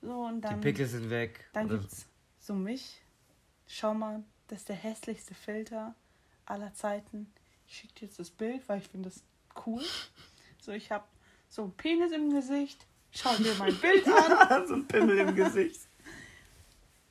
So 0.00 0.26
und 0.26 0.36
Die 0.36 0.40
dann. 0.42 0.60
Pickel 0.60 0.86
sind 0.86 1.10
weg. 1.10 1.48
Dann 1.52 1.66
Oder- 1.66 1.78
gibt's 1.78 2.06
so 2.38 2.54
mich. 2.54 3.00
Schau 3.72 3.94
mal, 3.94 4.24
das 4.48 4.60
ist 4.60 4.68
der 4.68 4.74
hässlichste 4.74 5.32
Filter 5.32 5.94
aller 6.44 6.74
Zeiten. 6.74 7.32
Ich 7.68 7.76
schicke 7.76 7.94
dir 7.94 8.06
jetzt 8.06 8.18
das 8.18 8.28
Bild, 8.28 8.68
weil 8.68 8.80
ich 8.80 8.88
finde 8.88 9.08
das 9.10 9.22
cool. 9.64 9.82
So, 10.62 10.72
ich 10.72 10.92
habe 10.92 11.04
so 11.48 11.62
einen 11.62 11.72
Penis 11.72 12.12
im 12.12 12.34
Gesicht. 12.34 12.84
Schau 13.12 13.34
dir 13.36 13.54
mein 13.58 13.74
Bild 13.80 14.06
an. 14.06 14.66
so 14.68 14.74
ein 14.74 14.86
Pimmel 14.86 15.16
im 15.16 15.34
Gesicht. 15.34 15.80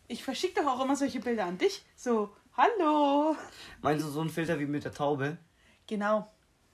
Ich 0.08 0.24
verschicke 0.24 0.62
doch 0.62 0.68
auch 0.68 0.84
immer 0.84 0.96
solche 0.96 1.20
Bilder 1.20 1.46
an 1.46 1.58
dich. 1.58 1.84
So, 1.96 2.30
hallo. 2.56 3.36
Meinst 3.82 4.06
du 4.06 4.10
so 4.12 4.22
ein 4.22 4.30
Filter 4.30 4.60
wie 4.60 4.68
mit 4.68 4.84
der 4.84 4.94
Taube? 4.94 5.40
Genau. 5.88 6.32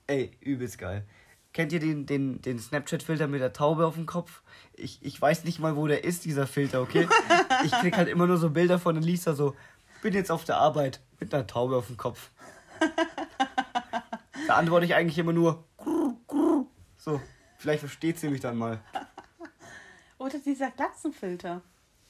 Ey, 0.08 0.32
übelst 0.42 0.80
geil. 0.80 1.08
Kennt 1.56 1.72
ihr 1.72 1.80
den, 1.80 2.06
den, 2.06 2.42
den 2.42 2.60
Snapchat-Filter 2.60 3.28
mit 3.28 3.40
der 3.40 3.54
Taube 3.54 3.86
auf 3.86 3.94
dem 3.94 4.06
Kopf? 4.06 4.42
Ich, 4.74 5.00
ich 5.02 5.22
weiß 5.22 5.46
nicht 5.46 5.60
mal, 5.60 5.78
wo 5.78 5.88
der 5.88 6.04
ist, 6.04 6.26
dieser 6.26 6.48
Filter, 6.48 6.82
okay? 6.82 7.08
Ich 7.64 7.72
krieg 7.72 7.96
halt 7.96 8.10
immer 8.10 8.28
nur 8.28 8.36
so 8.36 8.50
Bilder 8.50 8.78
von 8.78 9.02
Lisa, 9.02 9.34
so, 9.34 9.56
bin 10.06 10.14
jetzt 10.14 10.30
auf 10.30 10.46
der 10.46 10.58
Arbeit 10.58 11.02
mit 11.20 11.34
einer 11.34 11.48
Taube 11.48 11.76
auf 11.76 11.88
dem 11.88 11.98
Kopf. 11.98 12.30
Da 14.48 14.56
antworte 14.56 14.86
ich 14.86 14.94
eigentlich 14.94 15.18
immer 15.18 15.34
nur, 15.34 15.64
so, 16.96 17.20
vielleicht 17.58 17.80
versteht 17.80 18.20
sie 18.20 18.30
mich 18.30 18.40
dann 18.40 18.56
mal. 18.56 18.84
Oder 20.20 20.38
dieser 20.38 20.70
Glatzenfilter. 20.70 21.64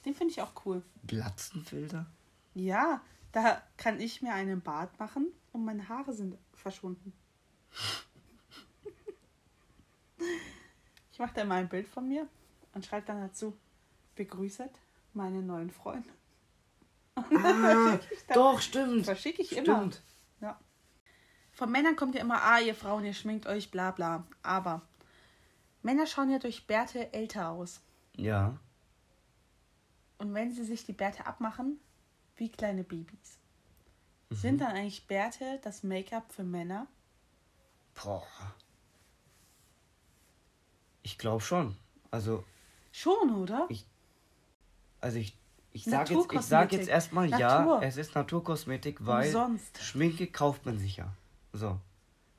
Den 0.03 0.13
finde 0.13 0.34
ich 0.34 0.41
auch 0.41 0.51
cool. 0.65 0.84
Glatzenfilter? 1.08 2.05
Ja, 2.53 2.99
da 3.31 3.62
kann 3.77 4.01
ich 4.01 4.21
mir 4.21 4.34
einen 4.34 4.60
Bart 4.60 4.99
machen 4.99 5.27
und 5.53 5.63
meine 5.63 5.88
Haare 5.88 6.12
sind 6.12 6.38
verschwunden. 6.53 7.13
Ich 11.13 11.19
mache 11.19 11.34
dann 11.34 11.47
mal 11.47 11.62
ein 11.62 11.69
Bild 11.69 11.88
von 11.88 12.10
mir 12.10 12.27
und 12.73 12.86
schreibe 12.86 13.05
dann 13.05 13.21
dazu, 13.21 13.58
begrüßet 14.15 14.81
meine 15.13 15.41
neuen 15.41 15.71
Freunde. 15.71 16.10
Ah, 17.15 17.99
doch, 18.34 18.60
stimmt. 18.62 19.06
Verschicke 19.06 19.41
ich 19.41 19.56
immer. 19.56 19.78
Stimmt. 19.78 20.01
Ja. 20.41 20.60
Von 21.54 21.71
Männern 21.71 21.95
kommt 21.95 22.15
ja 22.15 22.21
immer, 22.21 22.41
ah, 22.43 22.60
ihr 22.60 22.75
Frauen, 22.75 23.06
ihr 23.06 23.13
schminkt 23.13 23.47
euch, 23.47 23.71
bla 23.71 23.91
bla. 23.91 24.25
Aber 24.43 24.82
Männer 25.82 26.06
schauen 26.08 26.30
ja 26.30 26.39
durch 26.39 26.67
Bärte 26.67 27.13
älter 27.13 27.49
aus. 27.49 27.82
Ja. 28.17 28.58
Und 30.17 30.34
wenn 30.34 30.51
sie 30.51 30.63
sich 30.65 30.86
die 30.86 30.93
Bärte 30.93 31.25
abmachen, 31.25 31.80
wie 32.38 32.49
kleine 32.49 32.84
Babys. 32.84 33.38
Sind 34.32 34.60
dann 34.60 34.71
eigentlich 34.75 35.08
Bärte 35.08 35.60
das 35.63 35.84
Make-up 35.84 36.32
für 36.34 36.43
Männer? 36.43 36.88
Boah. 37.93 38.25
Ich 41.04 41.17
glaube 41.17 41.41
schon. 41.41 41.78
Also, 42.12 42.43
Schon, 42.91 43.36
oder? 43.36 43.67
Ich- 43.69 43.86
also 45.01 45.17
ich, 45.17 45.38
ich 45.75 45.83
sage 45.83 46.13
jetzt, 46.13 46.31
ich 46.31 46.41
sag 46.41 46.71
jetzt 46.71 46.88
erstmal 46.88 47.29
ja, 47.29 47.59
Natur. 47.59 47.83
es 47.83 47.97
ist 47.97 48.15
Naturkosmetik, 48.15 49.05
weil 49.05 49.27
Umsonst. 49.27 49.83
Schminke 49.83 50.27
kauft 50.27 50.65
man 50.65 50.79
sich 50.79 50.95
ja. 50.95 51.13
So. 51.51 51.81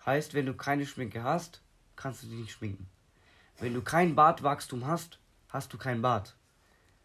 Heißt, 0.07 0.33
wenn 0.33 0.47
du 0.47 0.55
keine 0.55 0.87
Schminke 0.87 1.23
hast, 1.23 1.61
kannst 1.97 2.23
du 2.23 2.29
dich 2.29 2.39
nicht 2.39 2.53
schminken. 2.53 2.89
Wenn 3.59 3.75
du 3.75 3.83
kein 3.83 4.15
Bartwachstum 4.15 4.87
hast, 4.87 5.19
hast 5.49 5.71
du 5.75 5.77
kein 5.77 6.01
Bart. 6.01 6.35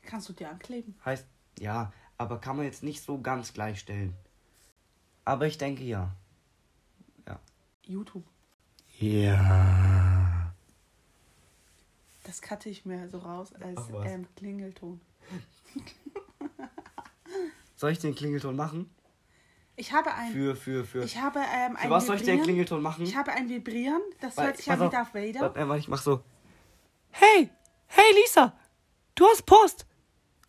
Kannst 0.03 0.29
du 0.29 0.33
dir 0.33 0.49
ankleben. 0.49 0.95
Heißt, 1.03 1.27
ja, 1.59 1.91
aber 2.17 2.39
kann 2.39 2.55
man 2.55 2.65
jetzt 2.65 2.81
nicht 2.81 3.03
so 3.03 3.19
ganz 3.19 3.51
gleichstellen. 3.51 4.15
Aber 5.25 5.47
ich 5.47 5.57
denke 5.57 5.83
ja. 5.83 6.15
YouTube. 7.83 8.23
Ja. 8.99 10.53
Das 12.23 12.41
cutte 12.41 12.69
ich 12.69 12.85
mir 12.85 13.09
so 13.09 13.17
raus 13.17 13.51
als 13.53 13.81
ähm, 14.05 14.27
Klingelton. 14.37 15.01
Soll 17.81 17.93
ich 17.93 17.97
den 17.97 18.13
Klingelton 18.13 18.55
machen? 18.55 18.93
Ich 19.75 19.91
habe 19.91 20.13
ein. 20.13 20.31
Für, 20.31 20.55
für, 20.55 20.85
für. 20.85 21.03
ich 21.03 21.17
habe 21.17 21.39
ähm, 21.39 21.75
Für 21.75 21.81
ein 21.81 21.89
was 21.89 22.05
soll 22.05 22.17
ich 22.17 22.21
den. 22.21 22.43
Klingelton 22.43 22.79
machen? 22.79 23.03
Ich 23.03 23.15
habe 23.15 23.31
ein 23.31 23.49
Vibrieren, 23.49 24.03
das 24.19 24.37
Weil- 24.37 24.45
hört 24.45 24.57
sich 24.57 24.69
an 24.69 24.79
wie 24.81 24.83
auf. 24.83 24.91
Darth 24.91 25.15
Vader. 25.15 25.39
Warte, 25.41 25.67
warte, 25.67 25.79
ich 25.79 25.87
mach 25.87 25.99
so. 26.03 26.23
Hey, 27.09 27.49
hey 27.87 28.05
Lisa, 28.21 28.55
du 29.15 29.25
hast 29.25 29.47
Post. 29.47 29.87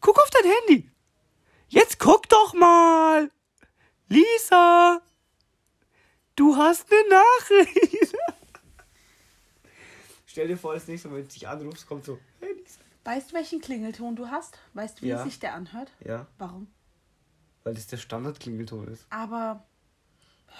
Guck 0.03 0.18
auf 0.21 0.29
dein 0.29 0.53
Handy. 0.53 0.90
Jetzt 1.68 1.99
guck 1.99 2.29
doch 2.29 2.53
mal. 2.53 3.31
Lisa, 4.11 5.01
du 6.37 6.55
hast 6.55 6.87
eine 6.92 7.09
Nachricht. 7.09 8.14
Stell 10.27 10.49
dir 10.49 10.59
vor, 10.59 10.75
das 10.75 10.87
nächste 10.87 11.09
Mal, 11.09 11.14
wenn 11.16 11.23
du 11.29 11.33
dich 11.33 11.49
anrufst, 11.49 11.87
kommt 11.87 12.05
so, 12.05 12.18
hey 12.40 12.53
Lisa. 12.53 12.81
Weißt 13.05 13.31
du, 13.31 13.37
welchen 13.37 13.62
Klingelton 13.62 14.16
du 14.16 14.29
hast? 14.29 14.59
Weißt 14.75 14.99
du, 14.99 15.03
wie 15.05 15.09
Ja. 15.09 15.25
sich 15.25 15.38
der 15.38 15.55
anhört? 15.55 15.90
Ja, 16.05 16.27
Warum? 16.37 16.66
Weil 17.64 17.75
das 17.75 17.87
der 17.87 17.96
Standardklingelton 17.96 18.88
ist. 18.88 19.07
Aber 19.11 19.64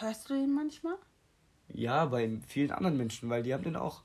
hörst 0.01 0.31
du 0.31 0.35
ihn 0.35 0.53
manchmal? 0.55 0.97
Ja, 1.69 2.05
bei 2.07 2.31
vielen 2.47 2.71
anderen 2.71 2.97
Menschen, 2.97 3.31
weil 3.31 3.43
die 3.43 3.55
haben 3.55 3.65
den 3.65 3.77
auch. 3.77 4.03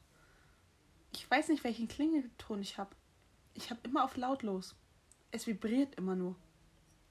Ich 1.14 1.30
weiß 1.30 1.50
nicht, 1.50 1.64
welchen 1.64 1.88
Klingelton 1.88 2.62
ich 2.62 2.78
habe. 2.78 2.92
Ich 3.54 3.70
habe 3.70 3.80
immer 3.84 4.04
auf 4.04 4.16
lautlos. 4.18 4.76
Es 5.32 5.48
vibriert 5.48 5.96
immer 5.96 6.16
nur. 6.16 6.36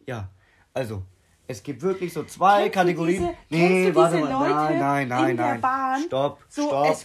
Ja, 0.06 0.30
also, 0.72 1.02
es 1.48 1.62
gibt 1.62 1.82
wirklich 1.82 2.12
so 2.12 2.24
zwei 2.24 2.62
Kennst 2.62 2.74
Kategorien. 2.74 3.22
diese- 3.50 3.62
nee, 3.62 3.94
warte 3.94 4.18
mal. 4.18 4.30
Leute 4.32 4.54
nein, 4.54 4.78
nein, 4.78 5.08
nein, 5.08 5.30
in 5.32 5.36
der 5.36 5.46
nein. 5.52 5.60
Bahn? 5.60 6.02
Stopp, 6.02 6.44
So, 6.48 6.68
stopp. 6.68 6.96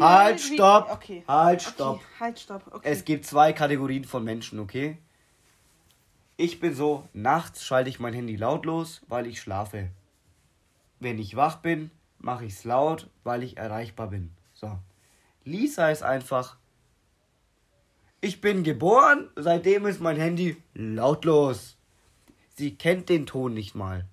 halt, 0.00 0.40
stopp. 0.40 0.90
Okay. 0.92 1.24
Halt, 1.26 1.60
Okay, 1.62 1.70
stopp. 1.74 2.00
halt, 2.20 2.38
stopp. 2.38 2.66
Okay. 2.74 2.88
Es 2.90 3.04
gibt 3.04 3.24
zwei 3.26 3.52
Kategorien 3.52 4.04
von 4.04 4.22
Menschen, 4.22 4.58
okay? 4.60 4.98
Ich 6.40 6.58
bin 6.58 6.74
so, 6.74 7.06
nachts 7.12 7.66
schalte 7.66 7.90
ich 7.90 8.00
mein 8.00 8.14
Handy 8.14 8.34
lautlos, 8.34 9.02
weil 9.08 9.26
ich 9.26 9.42
schlafe. 9.42 9.90
Wenn 10.98 11.18
ich 11.18 11.36
wach 11.36 11.56
bin, 11.58 11.90
mache 12.18 12.46
ich 12.46 12.54
es 12.54 12.64
laut, 12.64 13.10
weil 13.24 13.42
ich 13.42 13.58
erreichbar 13.58 14.06
bin. 14.06 14.32
So. 14.54 14.78
Lisa 15.44 15.90
ist 15.90 16.02
einfach. 16.02 16.56
Ich 18.22 18.40
bin 18.40 18.64
geboren, 18.64 19.28
seitdem 19.36 19.84
ist 19.84 20.00
mein 20.00 20.16
Handy 20.16 20.56
lautlos. 20.72 21.76
Sie 22.56 22.74
kennt 22.74 23.10
den 23.10 23.26
Ton 23.26 23.52
nicht 23.52 23.74
mal. 23.74 24.06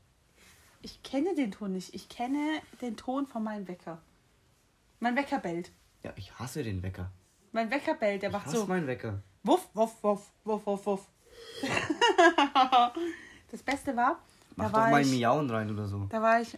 Ich 0.81 1.01
kenne 1.03 1.33
den 1.33 1.53
Ton 1.53 1.71
nicht. 1.71 1.95
Ich 1.95 2.09
kenne 2.09 2.59
den 2.81 2.97
Ton 2.97 3.25
von 3.25 3.41
meinem 3.41 3.69
Wecker. 3.69 4.01
Mein 4.99 5.15
Wecker 5.15 5.39
bellt. 5.39 5.71
Ja, 6.03 6.11
ich 6.17 6.37
hasse 6.37 6.61
den 6.61 6.83
Wecker. 6.83 7.09
Mein 7.53 7.71
Wecker 7.71 7.93
bellt. 7.93 8.21
Der 8.21 8.31
Ich 8.31 8.33
macht 8.33 8.47
hasse 8.47 8.57
so. 8.57 8.65
meinen 8.65 8.87
Wecker. 8.87 9.23
Wuff, 9.43 9.69
wuff, 9.73 10.03
wuff, 10.03 10.29
wuff, 10.43 10.65
wuff, 10.65 10.85
wuff. 10.85 11.07
das 13.51 13.63
Beste 13.63 13.95
war, 13.95 14.19
Mach 14.55 14.65
da 14.65 14.71
doch 14.71 14.77
war 14.85 14.89
mal 14.91 15.01
ich, 15.01 15.09
Miauen 15.11 15.49
rein 15.49 15.69
oder 15.71 15.87
so. 15.87 16.05
da 16.09 16.21
war 16.21 16.41
ich, 16.41 16.57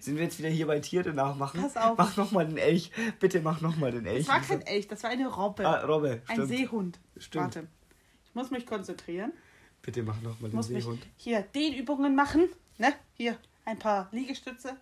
Sind 0.00 0.16
wir 0.16 0.24
jetzt 0.24 0.38
wieder 0.38 0.48
hier 0.48 0.66
bei 0.66 0.78
Tiere 0.80 1.12
nachmachen? 1.12 1.60
Pass 1.62 1.76
auf. 1.76 1.98
Mach 1.98 2.16
noch 2.16 2.30
mal 2.30 2.46
den 2.46 2.58
Elch. 2.58 2.90
Bitte 3.18 3.40
mach 3.40 3.60
noch 3.60 3.76
mal 3.76 3.90
den 3.90 4.06
Elch. 4.06 4.26
das 4.26 4.34
war 4.34 4.40
kein 4.40 4.62
Elch, 4.66 4.86
das 4.88 5.02
war 5.02 5.10
eine 5.10 5.26
Robbe. 5.28 5.66
Ah, 5.66 5.84
Robbe. 5.84 6.22
ein 6.26 6.34
Stimmt. 6.36 6.48
Seehund. 6.48 6.98
Stimmt. 7.16 7.44
Warte. 7.56 7.66
Ich 8.24 8.34
muss 8.34 8.50
mich 8.50 8.66
konzentrieren. 8.66 9.32
Bitte 9.82 10.02
mach 10.02 10.20
noch 10.20 10.38
mal 10.40 10.48
Ich 10.48 10.52
den 10.52 10.62
Seehund. 10.62 11.06
hier 11.16 11.42
Dehnübungen 11.42 12.14
machen. 12.14 12.48
Ne? 12.78 12.92
Hier, 13.14 13.36
ein 13.64 13.78
paar 13.78 14.08
Liegestütze. 14.12 14.76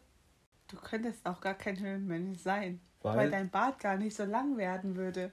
Du 0.68 0.76
könntest 0.76 1.24
auch 1.24 1.40
gar 1.40 1.54
kein 1.54 1.78
Höhlenmensch 1.78 2.40
sein. 2.40 2.80
Weil? 3.00 3.16
Weil 3.16 3.30
dein 3.30 3.48
Bart 3.48 3.78
gar 3.80 3.96
nicht 3.96 4.14
so 4.14 4.24
lang 4.24 4.56
werden 4.58 4.96
würde. 4.96 5.30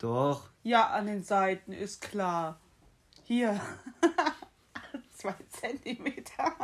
Doch. 0.00 0.48
Ja, 0.62 0.88
an 0.88 1.06
den 1.06 1.22
Seiten 1.22 1.72
ist 1.72 2.00
klar. 2.00 2.58
Hier. 3.24 3.60
Zwei 5.12 5.34
Zentimeter. 5.50 6.42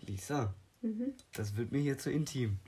Lisa, 0.00 0.54
Mhm. 0.82 1.14
das 1.34 1.56
wird 1.56 1.72
mir 1.72 1.80
hier 1.80 1.98
zu 1.98 2.10
intim. 2.10 2.58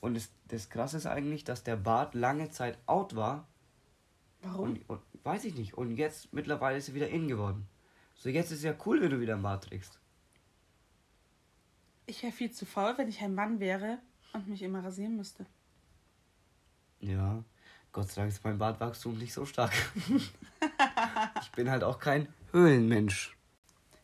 Und 0.00 0.14
das, 0.14 0.28
das 0.48 0.68
Krasse 0.68 0.98
ist 0.98 1.06
eigentlich, 1.06 1.44
dass 1.44 1.62
der 1.62 1.76
Bart 1.76 2.14
lange 2.14 2.50
Zeit 2.50 2.78
out 2.86 3.14
war. 3.14 3.46
Warum? 4.42 4.70
Und, 4.70 4.90
und 4.90 5.00
weiß 5.22 5.44
ich 5.44 5.54
nicht. 5.54 5.74
Und 5.74 5.96
jetzt 5.96 6.32
mittlerweile 6.32 6.78
ist 6.78 6.88
er 6.88 6.94
wieder 6.94 7.08
in 7.08 7.28
geworden. 7.28 7.68
So, 8.16 8.28
jetzt 8.28 8.50
ist 8.50 8.58
es 8.58 8.64
ja 8.64 8.74
cool, 8.84 9.00
wenn 9.00 9.10
du 9.10 9.20
wieder 9.20 9.34
einen 9.34 9.42
Bart 9.42 9.64
trägst. 9.64 9.98
Ich 12.06 12.22
wäre 12.22 12.32
viel 12.32 12.50
zu 12.50 12.66
faul, 12.66 12.98
wenn 12.98 13.08
ich 13.08 13.22
ein 13.22 13.34
Mann 13.34 13.60
wäre 13.60 13.98
und 14.32 14.48
mich 14.48 14.62
immer 14.62 14.84
rasieren 14.84 15.16
müsste. 15.16 15.46
Ja, 17.00 17.42
Gott 17.92 18.08
sei 18.08 18.22
Dank 18.22 18.32
ist 18.32 18.44
mein 18.44 18.58
Bartwachstum 18.58 19.18
nicht 19.18 19.32
so 19.32 19.44
stark. 19.44 19.72
ich 21.42 21.52
bin 21.52 21.70
halt 21.70 21.82
auch 21.82 21.98
kein 21.98 22.28
Höhlenmensch. 22.52 23.36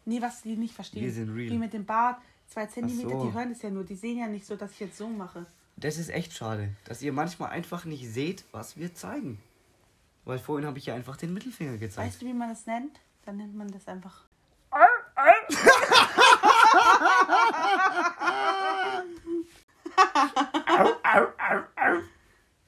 Nee, 0.04 0.22
was 0.22 0.42
die 0.42 0.56
nicht 0.56 0.74
verstehen. 0.74 1.02
Wir 1.02 1.12
sind 1.12 1.34
real. 1.34 1.50
Die 1.50 1.58
mit 1.58 1.72
dem 1.72 1.84
Bart, 1.84 2.20
zwei 2.46 2.66
Zentimeter, 2.66 3.10
so. 3.10 3.26
die 3.26 3.34
hören 3.34 3.52
es 3.52 3.62
ja 3.62 3.70
nur. 3.70 3.84
Die 3.84 3.96
sehen 3.96 4.18
ja 4.18 4.26
nicht 4.28 4.46
so, 4.46 4.56
dass 4.56 4.72
ich 4.72 4.80
jetzt 4.80 4.96
so 4.96 5.08
mache. 5.08 5.46
Das 5.76 5.98
ist 5.98 6.08
echt 6.08 6.32
schade, 6.32 6.74
dass 6.84 7.02
ihr 7.02 7.12
manchmal 7.12 7.50
einfach 7.50 7.84
nicht 7.84 8.08
seht, 8.08 8.44
was 8.50 8.78
wir 8.78 8.94
zeigen. 8.94 9.38
Weil 10.24 10.38
vorhin 10.38 10.66
habe 10.66 10.78
ich 10.78 10.86
ja 10.86 10.94
einfach 10.94 11.16
den 11.16 11.34
Mittelfinger 11.34 11.76
gezeigt. 11.76 12.08
Weißt 12.08 12.22
du, 12.22 12.26
wie 12.26 12.32
man 12.32 12.48
das 12.48 12.66
nennt? 12.66 12.98
Dann 13.24 13.36
nennt 13.36 13.54
man 13.54 13.70
das 13.70 13.86
einfach. 13.86 14.24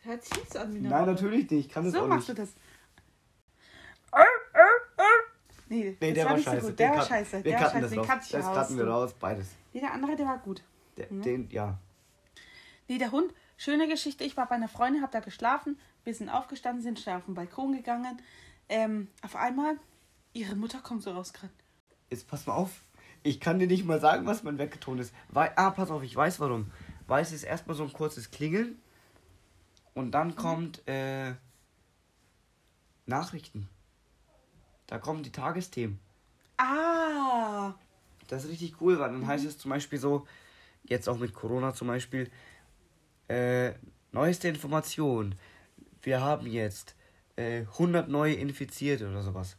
Hört 0.01 0.23
sich 0.25 0.37
nicht 0.39 0.53
so 0.53 0.59
an 0.61 0.73
wie 0.75 0.79
eine 0.79 0.89
Nein, 0.89 0.99
Robbe. 1.01 1.13
natürlich 1.13 1.51
nicht. 1.51 1.67
Ich 1.67 1.73
kann 1.73 1.85
das 1.85 1.93
So 1.93 2.01
auch 2.03 2.07
machst 2.09 2.29
nicht. 2.29 2.39
du 2.39 2.43
das. 2.43 2.55
Nee, 5.71 5.97
Nee, 6.01 6.13
der 6.15 6.25
war, 6.25 6.37
so 6.39 6.43
scheiße. 6.45 6.67
gut. 6.69 6.79
Der 6.79 6.91
war 6.91 7.03
scheiße. 7.07 7.43
Der 7.43 7.53
war 7.61 7.71
scheiße. 7.71 7.81
das 7.81 7.91
Den 7.91 8.01
ich 8.01 8.31
Das 8.31 8.47
raus. 8.47 8.77
wir 8.77 8.89
raus, 8.89 9.15
beides. 9.21 9.49
Nee, 9.75 9.81
der 9.81 9.93
andere, 9.93 10.17
der 10.17 10.27
war 10.27 10.39
gut. 10.39 10.63
Der, 10.97 11.13
Mhm. 11.13 11.23
Den, 11.23 11.51
ja. 11.51 11.79
Nee, 12.89 12.97
der 12.97 13.11
Hund, 13.13 13.35
schöne 13.59 13.87
Geschichte. 13.87 14.25
Ich 14.25 14.37
war 14.39 14.47
bei 14.49 14.55
einer 14.55 14.69
Freundin, 14.69 15.03
hab 15.03 15.13
da 15.13 15.21
geschlafen. 15.21 15.79
Wir 16.05 16.15
sind 16.15 16.31
aufgestanden, 16.31 16.83
sind 16.83 16.99
schnell 16.99 17.17
auf 17.17 17.27
den 17.27 17.35
Balkon 17.35 17.73
gegangen. 17.73 18.19
Ähm, 18.71 19.09
auf 19.23 19.37
einmal, 19.37 19.77
ihre 20.33 20.57
Mutter 20.57 20.79
kommt 20.81 21.03
so 21.03 21.11
rausgerannt. 21.11 21.53
Jetzt 22.09 22.27
pass 22.29 22.47
mal 22.47 22.55
auf. 22.55 22.71
Ich 23.23 23.39
kann 23.41 23.59
dir 23.59 23.67
nicht 23.67 23.85
mal 23.85 24.01
sagen, 24.01 24.25
was 24.27 24.43
mein 24.45 24.57
Weckerton 24.57 24.99
ist. 24.99 25.13
Weil, 25.29 25.53
ah, 25.57 25.71
pass 25.71 25.91
auf, 25.91 26.03
ich 26.03 26.17
weiß 26.17 26.41
warum. 26.41 26.71
Weil 27.09 27.23
es 27.23 27.33
ist 27.33 27.43
erstmal 27.43 27.77
so 27.77 27.83
ein 27.83 27.93
kurzes 27.93 28.31
Klingeln. 28.31 28.81
Und 29.95 30.13
dann 30.13 30.37
kommt 30.37 30.87
äh, 30.87 31.35
Nachrichten. 33.07 33.69
Da 34.87 34.99
kommen 34.99 35.23
die 35.23 35.33
Tagesthemen. 35.33 35.99
Ah, 36.59 37.75
Das 38.29 38.45
ist 38.45 38.51
richtig 38.51 38.81
cool, 38.81 38.99
weil 38.99 39.11
dann 39.11 39.27
heißt 39.27 39.45
es 39.45 39.59
zum 39.59 39.71
Beispiel 39.71 39.99
so, 39.99 40.27
jetzt 40.85 41.09
auch 41.09 41.19
mit 41.19 41.35
Corona 41.35 41.75
zum 41.75 41.89
Beispiel, 41.89 42.31
äh, 43.29 43.73
neueste 44.13 44.49
Information. 44.49 45.35
Wir 46.03 46.21
haben 46.21 46.47
jetzt 46.47 46.95
äh, 47.37 47.61
100 47.61 48.09
neue 48.09 48.35
Infizierte 48.35 49.09
oder 49.09 49.23
sowas. 49.23 49.57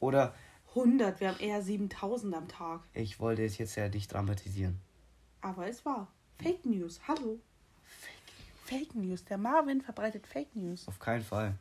Oder 0.00 0.34
100, 0.70 1.20
wir 1.20 1.28
haben 1.28 1.40
eher 1.40 1.62
7000 1.62 2.34
am 2.34 2.48
Tag. 2.48 2.80
ich 2.94 3.20
wollte 3.20 3.44
es 3.44 3.58
jetzt 3.58 3.76
ja 3.76 3.88
nicht 3.88 4.12
dramatisieren. 4.12 4.80
Aber 5.40 5.68
es 5.68 5.84
war 5.84 6.08
Fake 6.42 6.64
News. 6.64 7.00
Hallo. 7.06 7.38
Fake, 7.84 8.14
Fake 8.64 8.94
News. 8.94 9.24
Der 9.24 9.38
Marvin 9.38 9.80
verbreitet 9.82 10.26
Fake 10.26 10.54
News. 10.54 10.88
Auf 10.88 10.98
keinen 10.98 11.22
Fall. 11.22 11.54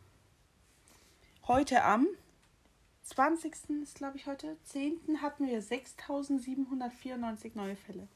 Heute 1.48 1.84
am 1.84 2.08
20. 3.04 3.54
ist, 3.82 3.96
glaube 3.96 4.18
ich, 4.18 4.28
heute, 4.28 4.56
10. 4.66 5.22
hatten 5.22 5.48
wir 5.48 5.62
6794 5.62 7.56
neue 7.56 7.76
Fälle. 7.76 8.08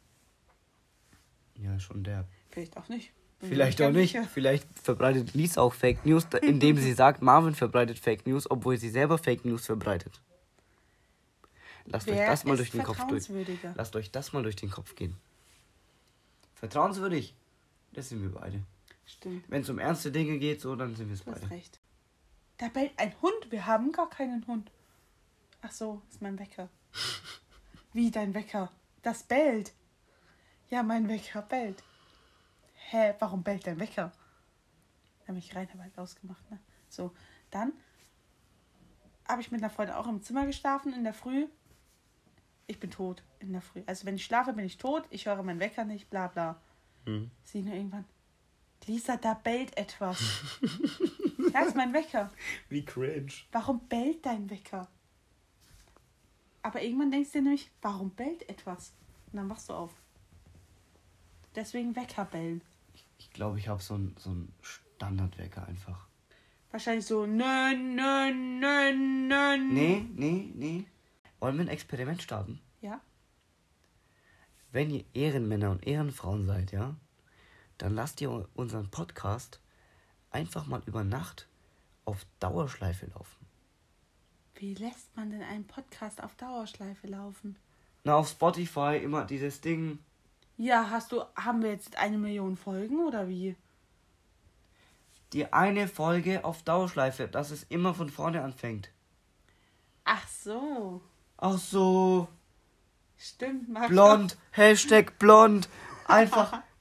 Ja, 1.55 1.79
schon 1.79 2.03
der. 2.03 2.25
Vielleicht 2.51 2.77
auch 2.77 2.87
nicht. 2.89 3.11
Bin 3.39 3.49
Vielleicht 3.49 3.81
auch 3.81 3.91
nicht. 3.91 4.11
sicher. 4.11 4.23
Vielleicht 4.25 4.67
verbreitet 4.79 5.33
Lies 5.33 5.57
auch 5.57 5.73
Fake 5.73 6.05
News, 6.05 6.27
indem 6.41 6.77
sie 6.77 6.93
sagt, 6.93 7.21
Marvin 7.21 7.55
verbreitet 7.55 7.99
Fake 7.99 8.25
News, 8.25 8.49
obwohl 8.49 8.77
sie 8.77 8.89
selber 8.89 9.17
Fake 9.17 9.43
News 9.43 9.65
verbreitet. 9.65 10.21
Lasst 11.85 12.07
euch 12.07 12.15
Wer 12.15 12.29
das 12.29 12.45
mal 12.45 12.55
durch 12.55 12.71
den 12.71 12.83
Kopf 12.83 13.05
durch. 13.07 13.27
Lasst 13.75 13.95
euch 13.95 14.11
das 14.11 14.31
mal 14.31 14.43
durch 14.43 14.55
den 14.55 14.69
Kopf 14.69 14.95
gehen. 14.95 15.17
Vertrauenswürdig. 16.55 17.35
Das 17.91 18.09
sind 18.09 18.21
wir 18.21 18.31
beide. 18.31 18.63
Stimmt, 19.05 19.43
Wenn 19.49 19.61
es 19.61 19.69
um 19.69 19.79
ernste 19.79 20.11
Dinge 20.11 20.39
geht, 20.39 20.61
so, 20.61 20.75
dann 20.75 20.95
sind 20.95 21.07
wir 21.07 21.13
es 21.15 21.23
du 21.23 21.31
hast 21.31 21.41
beide. 21.41 21.53
recht. 21.53 21.79
Da 22.57 22.69
bellt 22.69 22.91
ein 22.97 23.13
Hund. 23.21 23.51
Wir 23.51 23.65
haben 23.65 23.91
gar 23.91 24.09
keinen 24.09 24.45
Hund. 24.47 24.71
Ach 25.61 25.71
so, 25.71 26.01
ist 26.09 26.21
mein 26.21 26.39
Wecker. 26.39 26.69
Wie 27.93 28.11
dein 28.11 28.33
Wecker? 28.33 28.71
Das 29.01 29.23
bellt. 29.23 29.73
Ja, 30.69 30.83
mein 30.83 31.07
Wecker 31.09 31.41
bellt. 31.41 31.83
Hä, 32.89 33.13
warum 33.19 33.43
bellt 33.43 33.67
dein 33.67 33.79
Wecker? 33.79 34.11
Da 35.21 35.27
habe 35.29 35.39
ich 35.39 35.55
rein 35.55 35.67
halt 35.79 35.97
ausgemacht, 35.97 36.49
ne? 36.51 36.59
So, 36.89 37.13
dann 37.51 37.73
habe 39.27 39.41
ich 39.41 39.51
mit 39.51 39.61
einer 39.61 39.69
Freundin 39.69 39.95
auch 39.95 40.07
im 40.07 40.21
Zimmer 40.21 40.45
geschlafen 40.45 40.93
in 40.93 41.03
der 41.03 41.13
Früh. 41.13 41.47
Ich 42.67 42.79
bin 42.79 42.91
tot 42.91 43.23
in 43.39 43.51
der 43.51 43.61
Früh. 43.61 43.83
Also 43.85 44.05
wenn 44.05 44.15
ich 44.15 44.25
schlafe, 44.25 44.53
bin 44.53 44.65
ich 44.65 44.77
tot. 44.77 45.03
Ich 45.09 45.25
höre 45.25 45.41
meinen 45.43 45.59
Wecker 45.59 45.85
nicht, 45.85 46.09
bla 46.09 46.27
bla. 46.27 46.61
Hm. 47.05 47.29
Sie 47.43 47.61
nur 47.61 47.73
irgendwann. 47.73 48.05
Lisa, 48.85 49.17
da 49.17 49.33
bellt 49.33 49.77
etwas. 49.77 50.19
das 51.53 51.67
ist 51.67 51.75
mein 51.75 51.93
Wecker. 51.93 52.31
Wie 52.69 52.83
cringe. 52.83 53.31
Warum 53.51 53.87
bellt 53.87 54.25
dein 54.25 54.49
Wecker? 54.49 54.87
Aber 56.61 56.81
irgendwann 56.81 57.11
denkst 57.11 57.31
du 57.31 57.39
dir 57.39 57.43
nämlich, 57.43 57.71
warum 57.81 58.09
bellt 58.11 58.47
etwas? 58.49 58.93
Und 59.31 59.37
dann 59.37 59.49
wachst 59.49 59.69
du 59.69 59.73
auf. 59.73 59.91
Deswegen 61.55 61.95
Wecker 61.95 62.25
bellen. 62.25 62.61
Ich 63.17 63.31
glaube, 63.31 63.59
ich 63.59 63.67
habe 63.67 63.81
so 63.81 63.93
einen 63.95 64.15
so 64.17 64.31
einen 64.31 64.53
Standardwecker 64.61 65.67
einfach. 65.67 66.07
Wahrscheinlich 66.71 67.05
so, 67.05 67.25
nö, 67.25 67.75
nö, 67.75 68.33
nö, 68.33 68.93
nö. 68.93 69.57
Nee, 69.57 70.07
nee, 70.15 70.51
nee. 70.55 70.85
Wollen 71.43 71.57
wir 71.57 71.65
ein 71.65 71.67
Experiment 71.67 72.23
starten? 72.23 72.61
Ja? 72.79 73.01
wenn 74.73 74.89
ihr 74.89 75.05
Ehrenmänner 75.13 75.69
und 75.69 75.85
Ehrenfrauen 75.85 76.45
seid, 76.47 76.71
ja, 76.71 76.95
dann 77.77 77.93
lasst 77.93 78.19
ihr 78.21 78.49
unseren 78.55 78.89
Podcast 78.89 79.59
einfach 80.31 80.65
mal 80.65 80.81
über 80.87 81.03
Nacht 81.03 81.47
auf 82.05 82.25
Dauerschleife 82.39 83.05
laufen. 83.05 83.45
Wie 84.55 84.73
lässt 84.73 85.15
man 85.15 85.29
denn 85.29 85.43
einen 85.43 85.67
Podcast 85.67 86.23
auf 86.23 86.33
Dauerschleife 86.35 87.07
laufen? 87.07 87.55
Na, 88.03 88.15
auf 88.15 88.29
Spotify 88.29 88.99
immer 89.01 89.25
dieses 89.25 89.61
Ding. 89.61 89.99
Ja, 90.57 90.89
hast 90.89 91.11
du, 91.11 91.23
haben 91.35 91.61
wir 91.61 91.71
jetzt 91.71 91.97
eine 91.97 92.17
Million 92.17 92.57
Folgen 92.57 93.05
oder 93.05 93.29
wie? 93.29 93.55
Die 95.33 95.53
eine 95.53 95.87
Folge 95.87 96.43
auf 96.43 96.63
Dauerschleife, 96.63 97.27
dass 97.27 97.51
es 97.51 97.63
immer 97.63 97.93
von 97.93 98.09
vorne 98.09 98.43
anfängt. 98.43 98.89
Ach 100.03 100.27
so. 100.27 101.01
Ach 101.37 101.57
so, 101.57 102.27
Stimmt, 103.17 103.69
Max. 103.69 103.87
blond, 103.89 104.37
Hashtag 104.51 105.17
blond. 105.19 105.69
Einfach. 106.07 106.61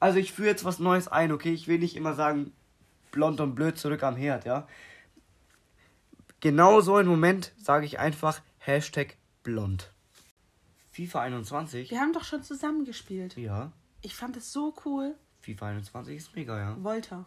Also 0.00 0.18
ich 0.18 0.32
führe 0.34 0.48
jetzt 0.48 0.64
was 0.66 0.80
Neues 0.80 1.08
ein, 1.08 1.32
okay? 1.32 1.54
Ich 1.54 1.66
will 1.66 1.78
nicht 1.78 1.96
immer 1.96 2.12
sagen, 2.12 2.52
blond 3.10 3.40
und 3.40 3.54
blöd 3.54 3.78
zurück 3.78 4.02
am 4.02 4.16
Herd, 4.16 4.44
ja? 4.44 4.68
Genau 6.40 6.82
so 6.82 6.98
im 6.98 7.06
Moment 7.06 7.52
sage 7.56 7.86
ich 7.86 7.98
einfach 7.98 8.42
Hashtag 8.58 9.16
blond. 9.42 9.94
FIFA 10.90 11.22
21? 11.22 11.90
Wir 11.90 12.00
haben 12.00 12.12
doch 12.12 12.24
schon 12.24 12.42
zusammen 12.42 12.84
gespielt. 12.84 13.36
Ja. 13.38 13.72
Ich 14.02 14.14
fand 14.14 14.36
es 14.36 14.52
so 14.52 14.74
cool. 14.84 15.14
FIFA 15.40 15.68
21 15.68 16.16
ist 16.16 16.36
mega, 16.36 16.58
ja. 16.58 16.76
Volta. 16.84 17.24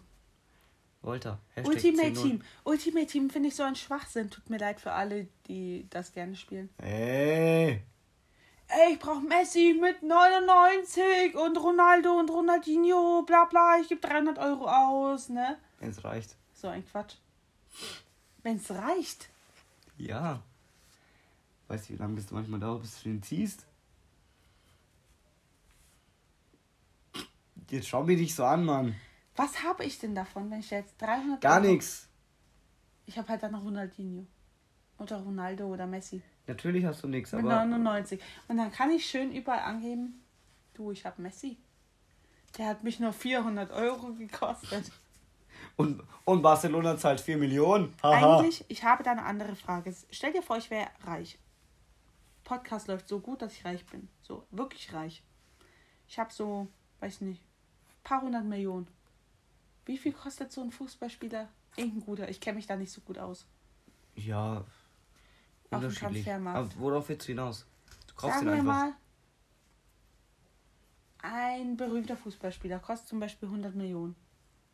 Volta. 1.01 1.39
Hashtag 1.55 1.73
Ultimate 1.73 2.09
10-0. 2.09 2.21
Team. 2.21 2.41
Ultimate 2.63 3.07
Team 3.07 3.29
finde 3.29 3.49
ich 3.49 3.55
so 3.55 3.63
ein 3.63 3.75
Schwachsinn. 3.75 4.29
Tut 4.29 4.49
mir 4.49 4.57
leid 4.57 4.81
für 4.81 4.91
alle, 4.91 5.27
die 5.47 5.85
das 5.89 6.11
gerne 6.13 6.35
spielen. 6.35 6.69
Ey. 6.77 7.81
Ey, 8.69 8.93
ich 8.93 8.99
brauche 8.99 9.21
Messi 9.21 9.77
mit 9.79 10.03
99 10.03 11.35
und 11.35 11.55
Ronaldo 11.57 12.19
und 12.19 12.29
Ronaldinho, 12.29 13.23
bla 13.25 13.45
bla. 13.45 13.79
Ich 13.79 13.87
gebe 13.87 14.01
300 14.01 14.37
Euro 14.39 14.67
aus, 14.67 15.29
ne? 15.29 15.57
Wenn's 15.79 16.03
reicht. 16.03 16.35
So 16.53 16.67
ein 16.67 16.85
Quatsch. 16.85 17.15
Wenn 18.43 18.57
es 18.57 18.69
reicht. 18.69 19.29
Ja. 19.97 20.41
Weißt 21.69 21.87
du, 21.89 21.93
wie 21.93 21.97
lange 21.97 22.15
das 22.15 22.31
manchmal 22.31 22.59
dauert, 22.59 22.81
bis 22.81 23.01
du 23.01 23.09
den 23.09 23.23
ziehst? 23.23 23.65
Jetzt 27.69 27.87
schau 27.87 28.03
mich 28.03 28.19
nicht 28.19 28.35
so 28.35 28.43
an, 28.45 28.65
Mann. 28.65 28.95
Was 29.37 29.63
habe 29.63 29.85
ich 29.85 29.99
denn 29.99 30.15
davon, 30.15 30.49
wenn 30.49 30.59
ich 30.59 30.71
jetzt 30.71 30.99
300 30.99 31.39
Gar 31.39 31.59
nichts. 31.61 32.09
Ich 33.05 33.17
habe 33.17 33.29
halt 33.29 33.43
dann 33.43 33.51
noch 33.53 33.63
Ronaldinho. 33.63 34.25
Oder 34.97 35.17
Ronaldo 35.17 35.67
oder 35.67 35.85
Messi. 35.85 36.23
Natürlich 36.47 36.83
hast 36.85 37.03
du 37.03 37.07
nichts, 37.07 37.33
aber 37.33 37.43
99. 37.43 38.19
Und 38.47 38.57
dann 38.57 38.71
kann 38.71 38.89
ich 38.89 39.05
schön 39.05 39.31
überall 39.31 39.59
angeben, 39.59 40.25
du, 40.73 40.91
ich 40.91 41.05
habe 41.05 41.21
Messi. 41.21 41.57
Der 42.57 42.67
hat 42.67 42.83
mich 42.83 42.99
nur 42.99 43.13
400 43.13 43.71
Euro 43.71 44.13
gekostet. 44.13 44.91
und, 45.75 46.01
und 46.25 46.41
Barcelona 46.41 46.97
zahlt 46.97 47.21
4 47.21 47.37
Millionen. 47.37 47.93
Haha. 48.01 48.39
Eigentlich, 48.39 48.65
ich 48.69 48.83
habe 48.83 49.03
da 49.03 49.11
eine 49.11 49.23
andere 49.23 49.55
Frage. 49.55 49.93
Stell 50.09 50.33
dir 50.33 50.41
vor, 50.41 50.57
ich 50.57 50.71
wäre 50.71 50.89
reich. 51.05 51.37
Podcast 52.43 52.87
läuft 52.87 53.07
so 53.07 53.19
gut, 53.19 53.43
dass 53.43 53.53
ich 53.53 53.65
reich 53.65 53.85
bin. 53.85 54.07
So, 54.21 54.47
wirklich 54.49 54.93
reich. 54.93 55.21
Ich 56.07 56.17
habe 56.17 56.33
so, 56.33 56.67
weiß 57.01 57.21
nicht, 57.21 57.43
paar 58.03 58.21
hundert 58.21 58.45
Millionen. 58.45 58.87
Wie 59.87 59.97
viel 59.97 60.11
kostet 60.11 60.51
so 60.51 60.61
ein 60.61 60.71
Fußballspieler? 60.71 61.47
Irgendein 61.77 62.01
guter. 62.01 62.29
Ich 62.29 62.41
kenne 62.41 62.57
mich 62.57 62.67
da 62.67 62.75
nicht 62.75 62.91
so 62.91 62.99
gut 63.01 63.17
aus. 63.17 63.45
Ja. 64.15 64.65
dem 65.71 65.77
Unterschiedlich. 65.77 66.25
Transfermarkt. 66.25 66.57
Aber 66.73 66.79
worauf 66.81 67.07
willst 67.09 67.27
du 67.27 67.31
hinaus? 67.31 67.65
Du 68.07 68.15
kaufst 68.15 68.39
Sagen 68.39 68.47
ihn 68.47 68.53
einfach. 68.53 68.65
mal, 68.65 68.93
ein 71.21 71.77
berühmter 71.77 72.17
Fußballspieler 72.17 72.79
kostet 72.79 73.07
zum 73.09 73.19
Beispiel 73.19 73.47
100 73.47 73.75
Millionen. 73.75 74.15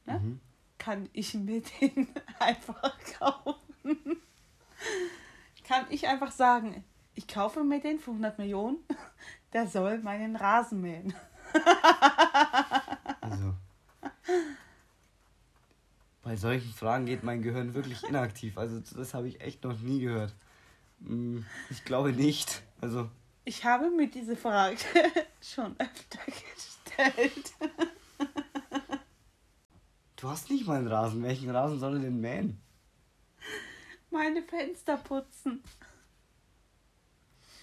Ne? 0.06 0.19
Mhm. 0.19 0.39
Kann 0.78 1.10
ich 1.13 1.34
mir 1.36 1.62
den 1.62 2.08
einfach 2.39 2.97
kaufen? 3.19 4.21
Kann 5.63 5.86
ich 5.89 6.08
einfach 6.08 6.32
sagen, 6.32 6.84
ich 7.15 7.28
kaufe 7.28 7.63
mir 7.63 7.80
den 7.80 7.99
für 7.99 8.12
100 8.12 8.38
Millionen, 8.39 8.78
der 9.54 9.67
soll 9.67 9.99
meinen 9.99 10.36
Rasen 10.36 10.82
mähen. 10.82 11.13
Also. 13.21 13.54
Bei 16.34 16.38
solchen 16.38 16.74
Fragen 16.74 17.06
geht 17.06 17.22
mein 17.22 17.43
Gehirn 17.43 17.76
wirklich 17.76 18.02
inaktiv. 18.10 18.58
Also 18.58 18.80
das 18.80 19.13
habe 19.13 19.28
ich 19.28 19.39
echt 19.39 19.63
noch 19.63 19.80
nie 19.82 20.00
gehört. 20.00 20.34
Hm, 21.06 21.46
Ich 21.69 21.86
glaube 21.86 22.12
nicht. 22.12 22.63
Also, 22.82 23.08
Ich 23.46 23.63
habe 23.65 23.91
mir 23.91 24.10
diese 24.10 24.36
Frage 24.36 24.78
schon 25.43 25.76
öfter 25.78 26.17
gestellt. 26.26 27.54
du 30.15 30.28
hast 30.28 30.50
nicht 30.50 30.65
mal 30.65 30.80
einen 30.80 30.88
Rasen. 30.88 31.22
Welchen 31.22 31.52
Rasen 31.52 31.80
soll 31.80 31.98
er 31.98 32.02
denn 32.02 32.19
mähen? 32.19 32.60
Meine 34.10 34.41
Fenster 34.41 34.98
putzen. 34.98 35.62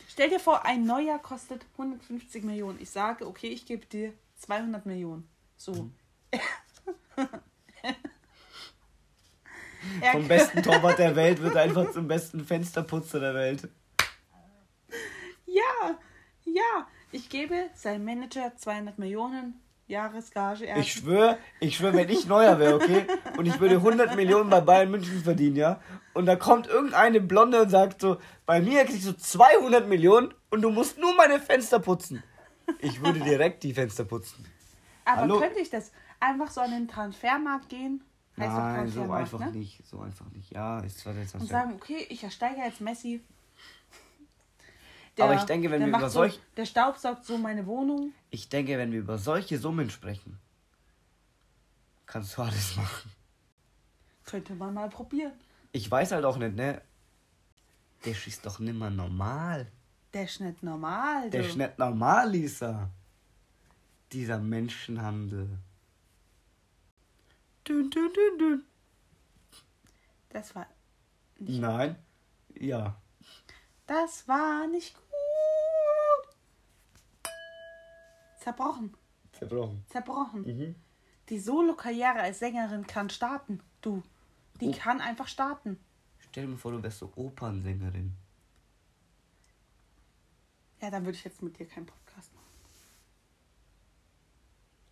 Stell 0.07 0.31
dir 0.31 0.39
vor, 0.39 0.65
ein 0.65 0.85
neuer 0.85 1.19
kostet 1.19 1.67
150 1.73 2.45
Millionen. 2.45 2.81
Ich 2.81 2.91
sage, 2.91 3.27
okay, 3.27 3.49
ich 3.49 3.67
gebe 3.67 3.85
dir 3.87 4.13
200 4.37 4.87
Millionen. 4.87 5.29
So. 5.57 5.91
Er 10.01 10.13
Vom 10.13 10.29
besten 10.29 10.63
Torwart 10.63 10.99
der 10.99 11.17
Welt 11.17 11.43
wird 11.43 11.57
einfach 11.57 11.91
zum 11.91 12.09
besten 12.09 12.45
Fensterputzer 12.45 13.21
der 13.21 13.35
Welt. 13.35 13.69
Ja, 15.47 15.99
ja. 16.45 16.87
Ich 17.13 17.29
gebe 17.29 17.71
seinem 17.75 18.05
Manager 18.05 18.53
200 18.57 18.99
Millionen 18.99 19.61
Jahresgage. 19.89 20.67
Er 20.67 20.79
Ich 20.79 20.93
schwöre, 20.93 21.39
ich 21.59 21.77
schwöre, 21.77 21.95
wenn 21.95 22.09
ich 22.09 22.27
neuer 22.27 22.59
wäre, 22.59 22.77
okay? 22.77 23.07
Und 23.37 23.47
ich 23.47 23.59
würde 23.59 23.77
100 23.77 24.15
Millionen 24.15 24.49
bei 24.49 24.61
Bayern 24.61 24.91
München 24.91 25.23
verdienen, 25.23 25.57
ja? 25.57 25.81
Und 26.15 26.27
da 26.27 26.37
kommt 26.37 26.69
irgendeine 26.69 27.21
Blonde 27.21 27.63
und 27.63 27.69
sagt 27.69 28.01
so, 28.01 28.19
bei 28.47 28.61
mir 28.61 28.85
kriegst 28.85 29.07
du 29.07 29.17
200 29.17 29.89
Millionen 29.89 30.33
und 30.51 30.63
du 30.63 30.71
musst 30.71 30.99
nur 30.99 31.15
meine 31.17 31.41
Fenster 31.41 31.81
putzen. 31.81 32.23
Ich 32.79 33.03
würde 33.03 33.19
direkt 33.21 33.65
die 33.65 33.75
Fenster 33.75 34.05
putzen. 34.05 34.47
aber 35.05 35.23
hallo? 35.23 35.41
könnte 35.41 35.59
ich 35.59 35.71
das 35.71 35.91
einfach 36.21 36.51
so 36.51 36.61
an 36.61 36.71
den 36.71 36.87
Transfermarkt 36.87 37.69
gehen? 37.69 38.05
Nein, 38.49 38.89
so 38.89 39.01
Transfermarkt, 39.01 39.21
einfach 39.35 39.39
ne? 39.41 39.53
nicht. 39.53 39.87
So 39.87 40.01
einfach 40.01 40.27
nicht. 40.31 40.51
Ja, 40.53 40.81
ist 40.81 40.99
zwar 40.99 41.15
jetzt 41.15 41.35
Und 41.35 41.47
sagen, 41.47 41.75
okay, 41.75 42.07
ich 42.09 42.23
ersteige 42.25 42.61
jetzt 42.61 42.81
Messi. 42.81 43.21
Aber 45.19 45.35
ich 45.35 45.43
denke, 45.43 45.71
wenn 45.71 45.81
der 45.81 45.89
wir 45.89 45.93
macht 45.93 46.03
über 46.03 46.11
so, 46.11 46.21
solch- 46.21 46.41
Der 46.57 46.65
staubsaugt 46.65 47.25
so 47.27 47.37
meine 47.37 47.67
Wohnung. 47.67 48.13
Ich 48.31 48.49
denke, 48.49 48.79
wenn 48.79 48.91
wir 48.93 49.01
über 49.01 49.19
solche 49.19 49.59
Summen 49.59 49.91
sprechen, 49.91 50.39
kannst 52.07 52.39
du 52.39 52.43
alles 52.43 52.77
machen. 52.77 53.11
Könnte 54.25 54.55
man 54.55 54.73
mal 54.73 54.89
probieren. 54.89 55.33
Ich 55.73 55.91
weiß 55.91 56.13
halt 56.13 56.25
auch 56.25 56.39
nicht, 56.39 56.57
ne? 56.57 56.81
Der 58.05 58.15
schießt 58.15 58.47
doch 58.47 58.61
nimmer 58.61 58.89
normal. 58.89 59.67
Der 60.15 60.25
ist 60.25 60.41
nicht 60.41 60.63
normal. 60.63 61.29
Der 61.31 61.43
du. 61.43 61.49
ist 61.49 61.57
nicht 61.57 61.79
normal, 61.79 62.31
Lisa. 62.31 62.89
Dieser 64.13 64.39
Menschenhandel. 64.39 65.49
Dün, 67.67 67.91
dün, 67.91 68.13
dün, 68.15 68.39
dün. 68.39 68.67
Das 70.33 70.55
war 70.55 70.67
nicht, 71.39 71.61
Nein. 71.61 71.97
Ja. 72.55 72.97
das 73.87 74.27
war 74.29 74.67
nicht 74.69 74.95
gut. 74.95 76.37
Zerbrochen. 78.39 78.95
Zerbrochen. 79.33 79.85
Zerbrochen. 79.89 80.43
Mhm. 80.43 80.75
Die 81.29 81.39
Solo-Karriere 81.39 82.21
als 82.23 82.39
Sängerin 82.39 82.87
kann 82.87 83.11
starten. 83.11 83.61
Du. 83.83 84.03
Die 84.61 84.69
Oh. 84.69 84.73
kann 84.79 85.01
einfach 85.01 85.29
starten. 85.29 85.79
Stell 86.19 86.47
dir 86.47 86.57
vor, 86.57 86.73
du 86.73 86.83
wärst 86.83 86.99
so 86.99 87.13
Opernsängerin. 87.17 88.15
Ja, 90.81 90.91
dann 90.91 91.05
würde 91.05 91.17
ich 91.19 91.25
jetzt 91.25 91.43
mit 91.43 91.59
dir 91.59 91.67
keinen 91.67 91.87
Podcast 91.87 92.33
machen. 92.35 92.47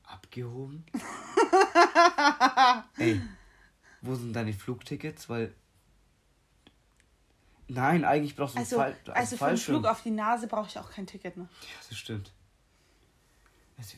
Abgehoben? 0.04 0.84
Ey, 2.98 3.20
wo 4.02 4.14
sind 4.14 4.32
deine 4.34 4.52
Flugtickets? 4.52 5.28
Weil. 5.28 5.54
Nein, 7.68 8.04
eigentlich 8.04 8.34
brauchst 8.34 8.54
du 8.54 8.60
Also, 8.60 8.76
Fall, 8.76 8.96
also 9.12 9.36
für 9.36 9.46
einen. 9.46 9.56
Flug 9.58 9.84
auf 9.84 10.02
die 10.02 10.10
Nase 10.10 10.46
brauche 10.46 10.68
ich 10.68 10.78
auch 10.78 10.90
kein 10.90 11.06
Ticket, 11.06 11.36
ne? 11.36 11.48
Ja, 11.60 11.68
das 11.88 11.98
stimmt. 11.98 12.32
Das, 13.76 13.94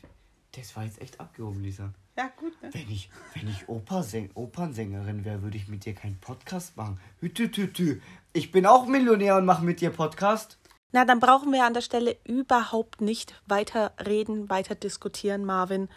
das 0.53 0.77
war 0.77 0.85
jetzt 0.85 1.01
echt 1.01 1.21
abgehoben, 1.21 1.63
Lisa. 1.63 1.93
Ja, 2.17 2.31
gut, 2.37 2.61
ne? 2.63 2.71
Wenn 2.73 2.91
ich, 2.91 3.09
wenn 3.35 3.49
ich 3.49 3.69
Opersäng, 3.69 4.31
Opernsängerin 4.35 5.25
wäre, 5.25 5.43
würde 5.43 5.57
ich 5.57 5.69
mit 5.69 5.85
dir 5.85 5.95
keinen 5.95 6.19
Podcast 6.19 6.77
machen. 6.77 7.01
Hütütütü. 7.21 8.01
Ich 8.33 8.51
bin 8.51 8.67
auch 8.67 8.87
Millionär 8.87 9.37
und 9.37 9.47
mache 9.47 9.65
mit 9.65 9.81
dir 9.81 9.91
Podcast. 9.91 10.59
Na, 10.93 11.05
dann 11.05 11.21
brauchen 11.21 11.53
wir 11.53 11.65
an 11.65 11.75
der 11.75 11.83
Stelle 11.83 12.17
überhaupt 12.25 13.01
nicht 13.01 13.41
weiter 13.47 13.93
reden, 14.05 14.51
weiter 14.51 14.75
diskutieren, 14.75 15.45
Marvin. 15.45 15.89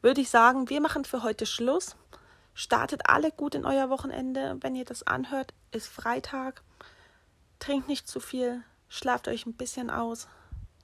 Würde 0.00 0.20
ich 0.20 0.30
sagen, 0.30 0.68
wir 0.68 0.80
machen 0.80 1.04
für 1.04 1.22
heute 1.22 1.46
Schluss. 1.46 1.96
Startet 2.54 3.08
alle 3.08 3.30
gut 3.30 3.54
in 3.54 3.64
euer 3.64 3.90
Wochenende. 3.90 4.56
Wenn 4.60 4.74
ihr 4.74 4.84
das 4.84 5.04
anhört, 5.06 5.54
ist 5.70 5.88
Freitag. 5.88 6.62
Trinkt 7.58 7.88
nicht 7.88 8.08
zu 8.08 8.20
viel, 8.20 8.62
schlaft 8.88 9.28
euch 9.28 9.46
ein 9.46 9.54
bisschen 9.54 9.90
aus. 9.90 10.28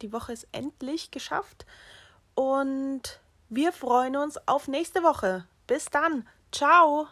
Die 0.03 0.12
Woche 0.12 0.33
ist 0.33 0.48
endlich 0.53 1.11
geschafft. 1.11 1.64
Und 2.35 3.20
wir 3.48 3.72
freuen 3.72 4.16
uns 4.16 4.37
auf 4.48 4.66
nächste 4.66 5.03
Woche. 5.03 5.46
Bis 5.66 5.87
dann. 5.87 6.27
Ciao. 6.50 7.07